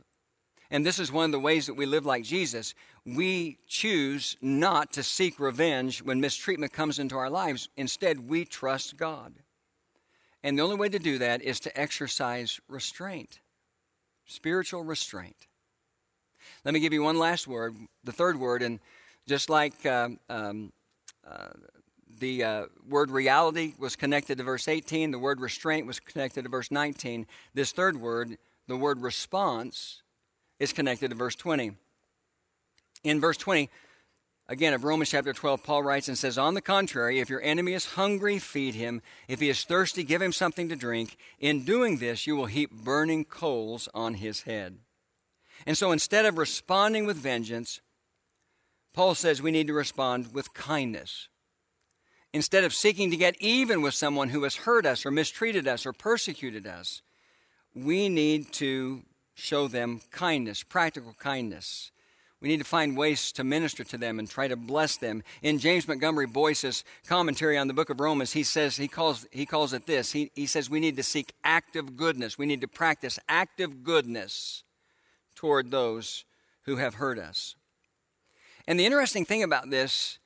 And 0.70 0.84
this 0.84 0.98
is 0.98 1.12
one 1.12 1.26
of 1.26 1.32
the 1.32 1.38
ways 1.38 1.66
that 1.66 1.74
we 1.74 1.86
live 1.86 2.04
like 2.04 2.24
Jesus. 2.24 2.74
We 3.04 3.58
choose 3.68 4.36
not 4.42 4.92
to 4.94 5.04
seek 5.04 5.38
revenge 5.38 6.02
when 6.02 6.20
mistreatment 6.20 6.72
comes 6.72 6.98
into 6.98 7.16
our 7.16 7.30
lives. 7.30 7.68
Instead, 7.76 8.28
we 8.28 8.44
trust 8.44 8.96
God. 8.96 9.32
And 10.46 10.56
the 10.56 10.62
only 10.62 10.76
way 10.76 10.88
to 10.88 11.00
do 11.00 11.18
that 11.18 11.42
is 11.42 11.58
to 11.58 11.76
exercise 11.76 12.60
restraint, 12.68 13.40
spiritual 14.26 14.84
restraint. 14.84 15.48
Let 16.64 16.72
me 16.72 16.78
give 16.78 16.92
you 16.92 17.02
one 17.02 17.18
last 17.18 17.48
word, 17.48 17.74
the 18.04 18.12
third 18.12 18.38
word, 18.38 18.62
and 18.62 18.78
just 19.26 19.50
like 19.50 19.84
uh, 19.84 20.10
um, 20.30 20.72
uh, 21.28 21.48
the 22.20 22.44
uh, 22.44 22.66
word 22.88 23.10
reality 23.10 23.74
was 23.76 23.96
connected 23.96 24.38
to 24.38 24.44
verse 24.44 24.68
18, 24.68 25.10
the 25.10 25.18
word 25.18 25.40
restraint 25.40 25.84
was 25.84 25.98
connected 25.98 26.44
to 26.44 26.48
verse 26.48 26.70
19. 26.70 27.26
This 27.52 27.72
third 27.72 28.00
word, 28.00 28.38
the 28.68 28.76
word 28.76 29.02
response, 29.02 30.02
is 30.60 30.72
connected 30.72 31.10
to 31.10 31.16
verse 31.16 31.34
20. 31.34 31.72
In 33.02 33.20
verse 33.20 33.36
20, 33.36 33.68
Again, 34.48 34.74
of 34.74 34.84
Romans 34.84 35.10
chapter 35.10 35.32
12, 35.32 35.64
Paul 35.64 35.82
writes 35.82 36.06
and 36.06 36.16
says, 36.16 36.38
On 36.38 36.54
the 36.54 36.60
contrary, 36.60 37.18
if 37.18 37.28
your 37.28 37.42
enemy 37.42 37.72
is 37.72 37.84
hungry, 37.84 38.38
feed 38.38 38.76
him. 38.76 39.02
If 39.26 39.40
he 39.40 39.48
is 39.48 39.64
thirsty, 39.64 40.04
give 40.04 40.22
him 40.22 40.32
something 40.32 40.68
to 40.68 40.76
drink. 40.76 41.16
In 41.40 41.64
doing 41.64 41.96
this, 41.96 42.28
you 42.28 42.36
will 42.36 42.46
heap 42.46 42.70
burning 42.70 43.24
coals 43.24 43.88
on 43.92 44.14
his 44.14 44.42
head. 44.42 44.78
And 45.66 45.76
so 45.76 45.90
instead 45.90 46.26
of 46.26 46.38
responding 46.38 47.06
with 47.06 47.16
vengeance, 47.16 47.80
Paul 48.94 49.16
says 49.16 49.42
we 49.42 49.50
need 49.50 49.66
to 49.66 49.74
respond 49.74 50.32
with 50.32 50.54
kindness. 50.54 51.28
Instead 52.32 52.62
of 52.62 52.72
seeking 52.72 53.10
to 53.10 53.16
get 53.16 53.40
even 53.40 53.82
with 53.82 53.94
someone 53.94 54.28
who 54.28 54.44
has 54.44 54.56
hurt 54.56 54.86
us 54.86 55.04
or 55.04 55.10
mistreated 55.10 55.66
us 55.66 55.84
or 55.84 55.92
persecuted 55.92 56.68
us, 56.68 57.02
we 57.74 58.08
need 58.08 58.52
to 58.52 59.02
show 59.34 59.66
them 59.66 60.02
kindness, 60.12 60.62
practical 60.62 61.14
kindness. 61.18 61.90
We 62.46 62.52
need 62.52 62.58
to 62.58 62.64
find 62.64 62.96
ways 62.96 63.32
to 63.32 63.42
minister 63.42 63.82
to 63.82 63.98
them 63.98 64.20
and 64.20 64.30
try 64.30 64.46
to 64.46 64.54
bless 64.54 64.96
them. 64.96 65.24
In 65.42 65.58
James 65.58 65.88
Montgomery 65.88 66.28
Boice's 66.28 66.84
commentary 67.04 67.58
on 67.58 67.66
the 67.66 67.74
book 67.74 67.90
of 67.90 67.98
Romans, 67.98 68.34
he 68.34 68.44
says, 68.44 68.76
he 68.76 68.86
calls, 68.86 69.26
he 69.32 69.44
calls 69.44 69.72
it 69.72 69.86
this. 69.86 70.12
He, 70.12 70.30
he 70.36 70.46
says 70.46 70.70
we 70.70 70.78
need 70.78 70.94
to 70.94 71.02
seek 71.02 71.32
active 71.42 71.96
goodness. 71.96 72.38
We 72.38 72.46
need 72.46 72.60
to 72.60 72.68
practice 72.68 73.18
active 73.28 73.82
goodness 73.82 74.62
toward 75.34 75.72
those 75.72 76.24
who 76.66 76.76
have 76.76 76.94
hurt 76.94 77.18
us. 77.18 77.56
And 78.68 78.78
the 78.78 78.86
interesting 78.86 79.24
thing 79.24 79.42
about 79.42 79.68
this 79.70 80.20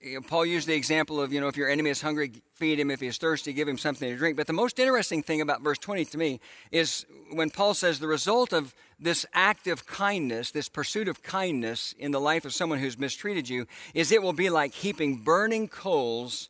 you 0.00 0.14
know, 0.14 0.20
Paul 0.20 0.46
used 0.46 0.68
the 0.68 0.74
example 0.74 1.20
of, 1.20 1.32
you 1.32 1.40
know, 1.40 1.48
if 1.48 1.56
your 1.56 1.68
enemy 1.68 1.90
is 1.90 2.00
hungry, 2.00 2.32
feed 2.54 2.78
him. 2.78 2.90
If 2.90 3.00
he 3.00 3.08
is 3.08 3.18
thirsty, 3.18 3.52
give 3.52 3.66
him 3.66 3.78
something 3.78 4.08
to 4.08 4.16
drink. 4.16 4.36
But 4.36 4.46
the 4.46 4.52
most 4.52 4.78
interesting 4.78 5.22
thing 5.22 5.40
about 5.40 5.62
verse 5.62 5.78
20 5.78 6.04
to 6.06 6.18
me 6.18 6.40
is 6.70 7.04
when 7.32 7.50
Paul 7.50 7.74
says 7.74 7.98
the 7.98 8.06
result 8.06 8.52
of 8.52 8.74
this 9.00 9.26
act 9.34 9.66
of 9.66 9.86
kindness, 9.86 10.52
this 10.52 10.68
pursuit 10.68 11.08
of 11.08 11.22
kindness 11.22 11.94
in 11.98 12.12
the 12.12 12.20
life 12.20 12.44
of 12.44 12.54
someone 12.54 12.78
who's 12.78 12.98
mistreated 12.98 13.48
you, 13.48 13.66
is 13.92 14.12
it 14.12 14.22
will 14.22 14.32
be 14.32 14.50
like 14.50 14.72
heaping 14.72 15.16
burning 15.16 15.66
coals 15.66 16.48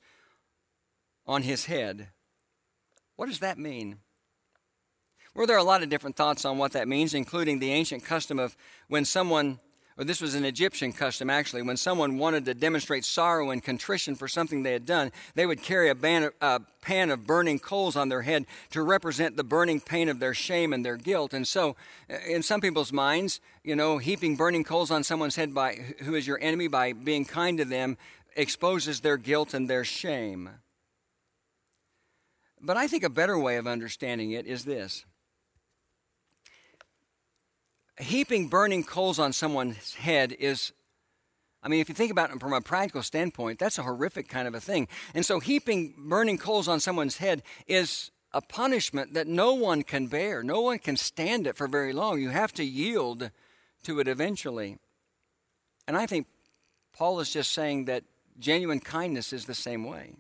on 1.27 1.43
his 1.43 1.65
head. 1.65 2.09
What 3.17 3.27
does 3.27 3.41
that 3.41 3.59
mean? 3.59 3.99
Well, 5.35 5.47
there 5.47 5.57
are 5.57 5.61
a 5.61 5.65
lot 5.65 5.83
of 5.83 5.89
different 5.89 6.17
thoughts 6.17 6.45
on 6.45 6.59
what 6.59 6.73
that 6.73 6.89
means, 6.89 7.15
including 7.15 7.61
the 7.61 7.73
ancient 7.73 8.05
custom 8.05 8.39
of 8.39 8.57
when 8.89 9.05
someone 9.05 9.61
or 9.99 10.05
this 10.05 10.21
was 10.21 10.37
an 10.37 10.45
Egyptian 10.45 10.93
custom 10.93 11.29
actually, 11.29 11.63
when 11.63 11.77
someone 11.77 12.19
wanted 12.19 12.45
to 12.45 12.55
demonstrate 12.55 13.05
sorrow 13.05 13.51
and 13.51 13.63
contrition 13.63 14.15
for 14.15 14.29
something 14.29 14.63
they 14.63 14.73
had 14.73 14.87
done, 14.87 15.11
they 15.35 15.45
would 15.45 15.61
carry 15.61 15.91
a, 15.91 16.33
a, 16.41 16.61
pan 16.81 17.11
of 17.11 17.27
burning 17.27 17.59
coals 17.59 17.97
on 17.97 18.09
their 18.09 18.23
head 18.23 18.47
to 18.71 18.81
represent 18.81 19.37
the 19.37 19.43
burning 19.43 19.81
pain 19.81 20.09
of 20.09 20.21
their 20.21 20.33
shame 20.33 20.73
and 20.73 20.87
their 20.87 20.97
guilt. 20.97 21.35
And 21.35 21.47
so, 21.47 21.75
uh, 22.09 22.17
in 22.27 22.45
some 22.45 22.61
people's 22.61 22.93
minds, 22.93 23.41
you 23.65 23.75
know, 23.75 23.99
heaping 23.99 24.37
burning 24.37 24.63
coals 24.63 24.93
on 24.93 25.03
someone's 25.03 25.37
head 25.37 25.53
by 25.53 25.75
who 26.05 26.15
is 26.15 26.27
your 26.27 26.39
enemy 26.41 26.69
by 26.69 26.93
being 26.93 27.25
kind 27.25 27.59
to 27.59 27.65
them 27.65 27.99
exposes 28.37 29.01
their 29.01 29.17
guilt 29.17 29.53
and 29.53 29.69
their 29.69 29.85
shame. 29.85 30.49
But 32.61 32.77
I 32.77 32.87
think 32.87 33.03
a 33.03 33.11
better 33.11 33.39
way 33.39 33.57
of 33.57 33.67
understanding 33.67 34.31
it 34.31 34.47
is 34.47 34.65
this 34.65 35.05
heaping 38.01 38.49
burning 38.49 38.85
coals 38.85 39.19
on 39.19 39.33
someone's 39.33 39.95
head 39.95 40.33
is 40.39 40.73
I 41.61 41.69
mean, 41.69 41.81
if 41.81 41.89
you 41.89 41.95
think 41.95 42.13
about 42.13 42.31
it 42.31 42.41
from 42.41 42.53
a 42.53 42.61
practical 42.61 43.03
standpoint, 43.03 43.59
that's 43.59 43.79
a 43.79 43.83
horrific 43.83 44.29
kind 44.29 44.47
of 44.47 44.55
a 44.55 44.61
thing. 44.61 44.87
And 45.13 45.27
so, 45.27 45.41
heaping 45.41 45.95
burning 45.99 46.39
coals 46.39 46.69
on 46.69 46.79
someone's 46.79 47.17
head 47.17 47.43
is 47.67 48.11
a 48.33 48.41
punishment 48.41 49.15
that 49.15 49.27
no 49.27 49.55
one 49.55 49.83
can 49.83 50.07
bear. 50.07 50.43
No 50.43 50.61
one 50.61 50.79
can 50.79 50.97
stand 50.97 51.47
it 51.47 51.57
for 51.57 51.67
very 51.67 51.93
long. 51.93 52.21
You 52.21 52.31
have 52.31 52.53
to 52.55 52.65
yield 52.65 53.31
to 53.85 54.01
it 54.01 54.07
eventually. 54.07 54.79
And 55.87 55.97
I 55.97 56.07
think 56.07 56.27
Paul 56.93 57.19
is 57.21 57.33
just 57.33 57.53
saying 57.53 57.87
that 57.87 58.05
genuine 58.39 58.81
kindness 58.81 59.33
is 59.33 59.47
the 59.47 59.55
same 59.55 59.85
way. 59.85 60.15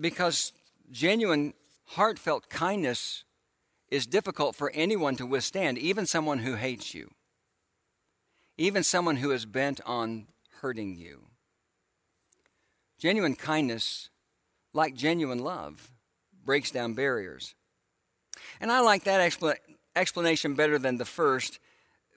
Because 0.00 0.52
genuine, 0.90 1.52
heartfelt 1.84 2.48
kindness 2.48 3.24
is 3.90 4.06
difficult 4.06 4.54
for 4.54 4.70
anyone 4.70 5.16
to 5.16 5.26
withstand, 5.26 5.78
even 5.78 6.06
someone 6.06 6.38
who 6.38 6.54
hates 6.54 6.94
you, 6.94 7.10
even 8.56 8.82
someone 8.82 9.16
who 9.16 9.30
is 9.30 9.44
bent 9.44 9.80
on 9.84 10.26
hurting 10.60 10.96
you. 10.96 11.22
Genuine 12.98 13.34
kindness, 13.34 14.10
like 14.72 14.94
genuine 14.94 15.38
love, 15.38 15.90
breaks 16.44 16.70
down 16.70 16.94
barriers. 16.94 17.54
And 18.60 18.70
I 18.70 18.80
like 18.80 19.04
that 19.04 19.20
expl- 19.20 19.56
explanation 19.96 20.54
better 20.54 20.78
than 20.78 20.98
the 20.98 21.04
first 21.04 21.58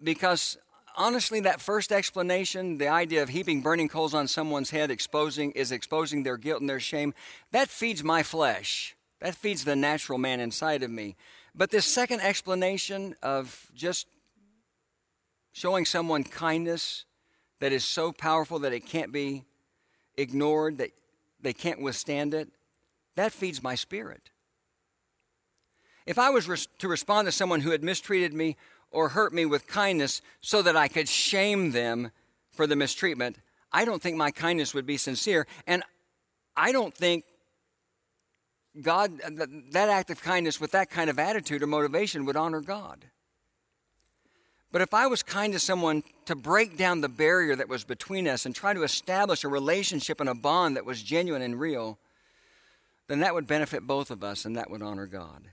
because 0.01 0.57
honestly, 0.95 1.39
that 1.41 1.61
first 1.61 1.91
explanation, 1.91 2.77
the 2.77 2.87
idea 2.87 3.23
of 3.23 3.29
heaping 3.29 3.61
burning 3.61 3.89
coals 3.89 4.13
on 4.13 4.27
someone's 4.27 4.69
head, 4.69 4.91
exposing 4.91 5.51
is 5.51 5.71
exposing 5.71 6.23
their 6.23 6.37
guilt 6.37 6.61
and 6.61 6.69
their 6.69 6.79
shame, 6.79 7.13
that 7.51 7.69
feeds 7.69 8.03
my 8.03 8.23
flesh. 8.23 8.95
That 9.21 9.35
feeds 9.35 9.63
the 9.63 9.75
natural 9.75 10.17
man 10.17 10.39
inside 10.39 10.83
of 10.83 10.91
me. 10.91 11.15
But 11.55 11.69
this 11.69 11.85
second 11.85 12.21
explanation 12.21 13.15
of 13.21 13.69
just 13.75 14.07
showing 15.51 15.85
someone 15.85 16.23
kindness 16.23 17.05
that 17.59 17.71
is 17.71 17.83
so 17.83 18.11
powerful 18.11 18.59
that 18.59 18.73
it 18.73 18.85
can't 18.85 19.11
be 19.11 19.45
ignored, 20.17 20.79
that 20.79 20.91
they 21.41 21.53
can't 21.53 21.81
withstand 21.81 22.33
it, 22.33 22.49
that 23.15 23.31
feeds 23.31 23.61
my 23.61 23.75
spirit. 23.75 24.31
If 26.05 26.17
I 26.17 26.31
was 26.31 26.47
res- 26.47 26.67
to 26.79 26.87
respond 26.87 27.27
to 27.27 27.31
someone 27.31 27.61
who 27.61 27.71
had 27.71 27.83
mistreated 27.83 28.33
me 28.33 28.57
or 28.91 29.09
hurt 29.09 29.33
me 29.33 29.45
with 29.45 29.67
kindness 29.67 30.21
so 30.41 30.61
that 30.61 30.75
I 30.75 30.87
could 30.87 31.07
shame 31.07 31.71
them 31.71 32.11
for 32.51 32.67
the 32.67 32.75
mistreatment, 32.75 33.37
I 33.71 33.85
don't 33.85 34.01
think 34.01 34.17
my 34.17 34.31
kindness 34.31 34.73
would 34.73 34.85
be 34.85 34.97
sincere. 34.97 35.47
And 35.65 35.83
I 36.55 36.71
don't 36.71 36.93
think 36.93 37.25
God, 38.81 39.19
that 39.71 39.89
act 39.89 40.09
of 40.09 40.21
kindness 40.21 40.59
with 40.59 40.71
that 40.71 40.89
kind 40.89 41.09
of 41.09 41.19
attitude 41.19 41.61
or 41.61 41.67
motivation 41.67 42.25
would 42.25 42.35
honor 42.35 42.61
God. 42.61 43.05
But 44.71 44.81
if 44.81 44.93
I 44.95 45.05
was 45.05 45.21
kind 45.21 45.53
to 45.53 45.59
someone 45.59 46.03
to 46.25 46.35
break 46.35 46.77
down 46.77 47.01
the 47.01 47.09
barrier 47.09 47.55
that 47.55 47.69
was 47.69 47.83
between 47.83 48.27
us 48.27 48.47
and 48.47 48.55
try 48.55 48.73
to 48.73 48.81
establish 48.81 49.43
a 49.43 49.47
relationship 49.47 50.19
and 50.19 50.27
a 50.27 50.33
bond 50.33 50.75
that 50.75 50.85
was 50.85 51.03
genuine 51.03 51.43
and 51.43 51.59
real, 51.59 51.99
then 53.07 53.19
that 53.19 53.35
would 53.35 53.45
benefit 53.45 53.85
both 53.85 54.09
of 54.09 54.23
us 54.23 54.45
and 54.45 54.55
that 54.55 54.71
would 54.71 54.81
honor 54.81 55.05
God. 55.05 55.49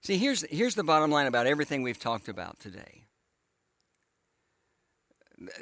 See, 0.00 0.18
here's, 0.18 0.42
here's 0.50 0.74
the 0.74 0.82
bottom 0.82 1.12
line 1.12 1.28
about 1.28 1.46
everything 1.46 1.82
we've 1.82 1.98
talked 1.98 2.28
about 2.28 2.58
today. 2.58 3.04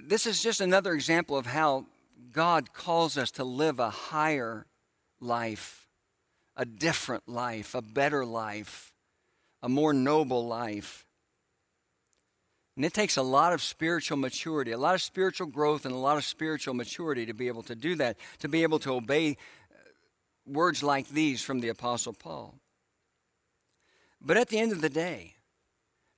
This 0.03 0.27
is 0.27 0.43
just 0.43 0.63
another 0.63 0.95
example 0.95 1.37
of 1.37 1.45
how 1.45 1.85
God 2.33 2.73
calls 2.73 3.19
us 3.19 3.31
to 3.33 3.45
live 3.45 3.79
a 3.81 3.91
higher 3.91 4.67
life, 5.21 5.89
a 6.57 6.65
different 6.65 7.29
life, 7.29 7.75
a 7.75 7.83
better 7.83 8.25
life, 8.25 8.93
a 9.63 9.69
more 9.69 9.93
noble 9.93 10.47
life. 10.47 11.07
And 12.77 12.85
it 12.85 12.93
takes 12.93 13.17
a 13.17 13.23
lot 13.23 13.53
of 13.53 13.63
spiritual 13.63 14.19
maturity, 14.19 14.73
a 14.73 14.79
lot 14.79 14.95
of 14.95 15.03
spiritual 15.03 15.47
growth, 15.47 15.85
and 15.85 15.95
a 15.95 15.99
lot 15.99 16.17
of 16.17 16.25
spiritual 16.25 16.75
maturity 16.75 17.25
to 17.27 17.35
be 17.35 17.49
able 17.49 17.63
to 17.65 17.75
do 17.75 17.95
that, 17.97 18.17
to 18.41 18.49
be 18.49 18.63
able 18.65 18.81
to 18.81 18.93
obey 18.93 19.31
uh, 19.31 19.77
words 20.45 20.83
like 20.83 21.09
these 21.09 21.43
from 21.43 21.61
the 21.61 21.69
Apostle 21.69 22.13
Paul. 22.13 22.57
But 24.21 24.37
at 24.37 24.49
the 24.49 24.59
end 24.59 24.73
of 24.73 24.81
the 24.81 24.89
day, 24.89 25.35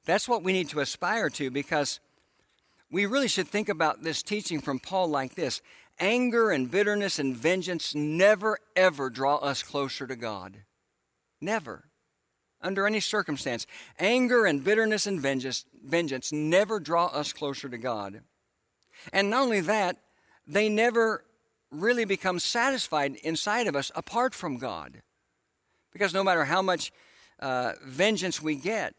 that's 0.07 0.29
what 0.29 0.43
we 0.43 0.53
need 0.53 0.71
to 0.71 0.81
aspire 0.81 1.29
to 1.31 1.51
because 1.51 2.01
we 2.91 3.05
really 3.05 3.29
should 3.29 3.49
think 3.49 3.69
about 3.69 4.03
this 4.03 4.23
teaching 4.23 4.61
from 4.61 4.79
Paul 4.79 5.09
like 5.09 5.35
this 5.35 5.61
anger 5.99 6.51
and 6.51 6.71
bitterness 6.71 7.19
and 7.19 7.37
vengeance 7.37 7.95
never, 7.95 8.59
ever 8.75 9.11
draw 9.11 9.37
us 9.37 9.63
closer 9.63 10.07
to 10.07 10.17
God. 10.17 10.63
Never. 11.41 11.85
Under 12.61 12.87
any 12.87 13.01
circumstance. 13.01 13.67
Anger 13.99 14.47
and 14.47 14.65
bitterness 14.65 15.07
and 15.07 15.21
vengeance, 15.21 15.65
vengeance 15.85 16.33
never 16.33 16.81
draw 16.81 17.07
us 17.07 17.33
closer 17.33 17.69
to 17.69 17.79
God. 17.79 18.21
And 19.13 19.31
not 19.31 19.43
only 19.43 19.61
that, 19.61 19.97
they 20.47 20.69
never 20.69 21.25
really 21.71 22.05
become 22.05 22.39
satisfied 22.39 23.17
inside 23.23 23.67
of 23.67 23.77
us 23.77 23.91
apart 23.95 24.35
from 24.35 24.59
God. 24.59 25.03
Because 25.93 26.15
no 26.15 26.25
matter 26.25 26.45
how 26.45 26.63
much 26.63 26.93
uh, 27.41 27.73
vengeance 27.85 28.41
we 28.41 28.55
get, 28.55 28.95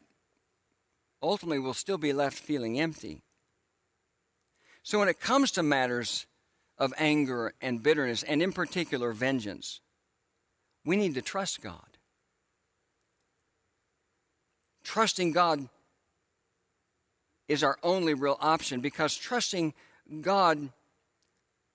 ultimately 1.22 1.60
we'll 1.60 1.74
still 1.74 1.98
be 1.98 2.14
left 2.14 2.38
feeling 2.38 2.80
empty. 2.80 3.22
So 4.84 5.00
when 5.00 5.10
it 5.10 5.20
comes 5.20 5.52
to 5.52 5.64
matters 5.64 6.26
of 6.78 6.93
anger 6.97 7.53
and 7.61 7.82
bitterness, 7.82 8.23
and 8.23 8.41
in 8.41 8.51
particular 8.51 9.11
vengeance, 9.11 9.82
we 10.86 10.95
need 10.95 11.15
to 11.15 11.21
trust 11.21 11.61
God. 11.61 11.97
Trusting 14.84 15.32
God 15.34 15.67
is 17.47 17.63
our 17.63 17.78
only 17.84 18.13
real 18.13 18.38
option 18.39 18.82
because 18.82 19.15
trusting 19.15 19.73
God 20.21 20.69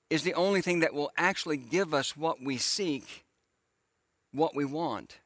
is 0.09 0.23
the 0.23 0.35
only 0.35 0.61
thing 0.61 0.81
that 0.81 0.95
will 0.95 1.11
actually 1.17 1.57
give 1.57 1.95
us 1.95 2.17
what 2.17 2.43
we 2.43 2.59
seek, 2.59 3.25
what 4.33 4.55
we 4.55 4.65
want. 4.65 5.19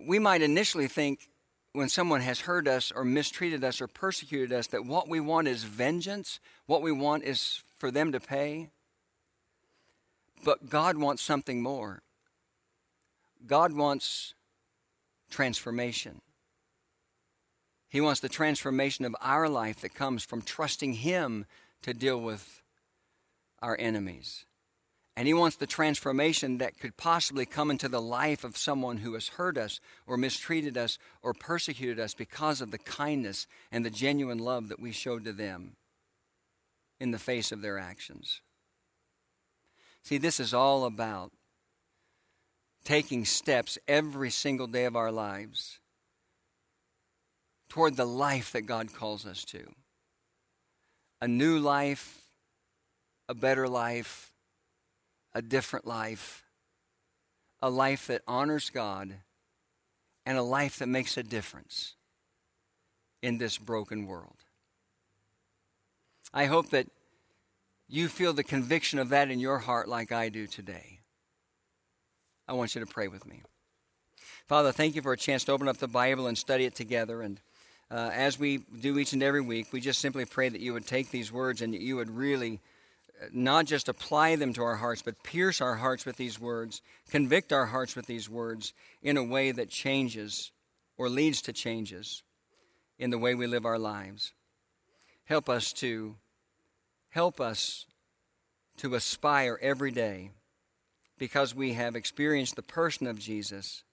We 0.00 0.18
might 0.18 0.42
initially 0.42 0.88
think 0.88 1.28
when 1.74 1.88
someone 1.88 2.20
has 2.20 2.40
hurt 2.40 2.68
us 2.68 2.92
or 2.92 3.04
mistreated 3.04 3.64
us 3.64 3.80
or 3.80 3.88
persecuted 3.88 4.52
us 4.52 4.68
that 4.68 4.86
what 4.86 5.08
we 5.08 5.18
want 5.18 5.48
is 5.48 5.64
vengeance, 5.64 6.38
what 6.66 6.82
we 6.82 6.92
want 6.92 7.24
is 7.24 7.62
for 7.78 7.90
them 7.90 8.12
to 8.12 8.20
pay. 8.20 8.70
But 10.44 10.70
God 10.70 10.96
wants 10.96 11.20
something 11.20 11.60
more. 11.60 12.02
God 13.44 13.72
wants 13.72 14.34
transformation. 15.30 16.20
He 17.88 18.00
wants 18.00 18.20
the 18.20 18.28
transformation 18.28 19.04
of 19.04 19.16
our 19.20 19.48
life 19.48 19.80
that 19.80 19.94
comes 19.94 20.24
from 20.24 20.42
trusting 20.42 20.92
Him 20.94 21.44
to 21.82 21.92
deal 21.92 22.20
with 22.20 22.62
our 23.60 23.76
enemies. 23.80 24.44
And 25.16 25.28
He 25.28 25.34
wants 25.34 25.56
the 25.56 25.66
transformation 25.66 26.58
that 26.58 26.78
could 26.78 26.96
possibly 26.96 27.46
come 27.46 27.70
into 27.70 27.88
the 27.88 28.02
life 28.02 28.42
of 28.42 28.56
someone 28.56 28.98
who 28.98 29.14
has 29.14 29.28
hurt 29.28 29.56
us 29.56 29.80
or 30.06 30.16
mistreated 30.16 30.76
us 30.76 30.98
or 31.22 31.32
persecuted 31.32 32.00
us 32.00 32.14
because 32.14 32.60
of 32.60 32.72
the 32.72 32.78
kindness 32.78 33.46
and 33.70 33.84
the 33.84 33.90
genuine 33.90 34.38
love 34.38 34.68
that 34.68 34.80
we 34.80 34.90
showed 34.90 35.24
to 35.24 35.32
them 35.32 35.76
in 36.98 37.12
the 37.12 37.18
face 37.18 37.52
of 37.52 37.62
their 37.62 37.78
actions. 37.78 38.40
See, 40.02 40.18
this 40.18 40.40
is 40.40 40.52
all 40.52 40.84
about 40.84 41.32
taking 42.84 43.24
steps 43.24 43.78
every 43.88 44.30
single 44.30 44.66
day 44.66 44.84
of 44.84 44.96
our 44.96 45.10
lives 45.12 45.78
toward 47.68 47.96
the 47.96 48.04
life 48.04 48.52
that 48.52 48.62
God 48.62 48.92
calls 48.92 49.26
us 49.26 49.44
to 49.46 49.64
a 51.20 51.28
new 51.28 51.58
life, 51.58 52.20
a 53.28 53.34
better 53.34 53.66
life, 53.66 54.33
a 55.34 55.42
different 55.42 55.86
life, 55.86 56.44
a 57.60 57.70
life 57.70 58.06
that 58.06 58.22
honors 58.28 58.70
God, 58.70 59.14
and 60.26 60.38
a 60.38 60.42
life 60.42 60.78
that 60.78 60.88
makes 60.88 61.16
a 61.16 61.22
difference 61.22 61.94
in 63.22 63.38
this 63.38 63.58
broken 63.58 64.06
world. 64.06 64.36
I 66.32 66.46
hope 66.46 66.70
that 66.70 66.86
you 67.88 68.08
feel 68.08 68.32
the 68.32 68.44
conviction 68.44 68.98
of 68.98 69.10
that 69.10 69.30
in 69.30 69.38
your 69.38 69.58
heart 69.58 69.88
like 69.88 70.12
I 70.12 70.28
do 70.28 70.46
today. 70.46 71.00
I 72.48 72.52
want 72.54 72.74
you 72.74 72.80
to 72.80 72.86
pray 72.86 73.08
with 73.08 73.26
me. 73.26 73.42
Father, 74.46 74.72
thank 74.72 74.94
you 74.94 75.02
for 75.02 75.12
a 75.12 75.16
chance 75.16 75.44
to 75.44 75.52
open 75.52 75.68
up 75.68 75.78
the 75.78 75.88
Bible 75.88 76.26
and 76.26 76.36
study 76.36 76.64
it 76.64 76.74
together. 76.74 77.22
And 77.22 77.40
uh, 77.90 78.10
as 78.12 78.38
we 78.38 78.58
do 78.80 78.98
each 78.98 79.12
and 79.12 79.22
every 79.22 79.40
week, 79.40 79.72
we 79.72 79.80
just 79.80 80.00
simply 80.00 80.24
pray 80.24 80.48
that 80.48 80.60
you 80.60 80.72
would 80.74 80.86
take 80.86 81.10
these 81.10 81.32
words 81.32 81.62
and 81.62 81.72
that 81.72 81.80
you 81.80 81.96
would 81.96 82.10
really 82.10 82.60
not 83.32 83.66
just 83.66 83.88
apply 83.88 84.36
them 84.36 84.52
to 84.54 84.62
our 84.62 84.76
hearts, 84.76 85.02
but 85.02 85.22
pierce 85.22 85.60
our 85.60 85.76
hearts 85.76 86.04
with 86.04 86.16
these 86.16 86.40
words, 86.40 86.82
convict 87.10 87.52
our 87.52 87.66
hearts 87.66 87.96
with 87.96 88.06
these 88.06 88.28
words 88.28 88.72
in 89.02 89.16
a 89.16 89.24
way 89.24 89.52
that 89.52 89.68
changes 89.68 90.52
or 90.96 91.08
leads 91.08 91.42
to 91.42 91.52
changes 91.52 92.22
in 92.98 93.10
the 93.10 93.18
way 93.18 93.34
we 93.34 93.46
live 93.46 93.64
our 93.64 93.78
lives. 93.78 94.32
Help 95.24 95.48
us 95.48 95.72
to 95.72 96.16
help 97.10 97.40
us 97.40 97.86
to 98.76 98.94
aspire 98.94 99.58
every 99.62 99.90
day 99.90 100.30
because 101.16 101.54
we 101.54 101.74
have 101.74 101.94
experienced 101.94 102.56
the 102.56 102.62
person 102.62 103.06
of 103.06 103.18
Jesus 103.18 103.84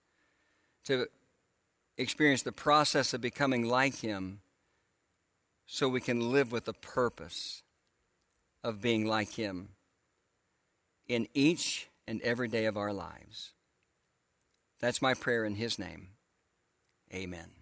to 0.83 1.05
experience 1.97 2.41
the 2.41 2.51
process 2.51 3.13
of 3.13 3.21
becoming 3.21 3.67
like 3.67 3.95
Him 3.97 4.41
so 5.67 5.87
we 5.87 6.01
can 6.01 6.31
live 6.31 6.51
with 6.51 6.67
a 6.67 6.73
purpose 6.73 7.61
of 8.63 8.81
being 8.81 9.05
like 9.05 9.33
Him 9.33 9.69
in 11.07 11.27
each 11.33 11.87
and 12.07 12.21
every 12.21 12.47
day 12.47 12.65
of 12.65 12.77
our 12.77 12.93
lives. 12.93 13.51
That's 14.79 15.01
my 15.01 15.13
prayer 15.13 15.45
in 15.45 15.55
His 15.55 15.77
name. 15.77 16.09
Amen. 17.13 17.60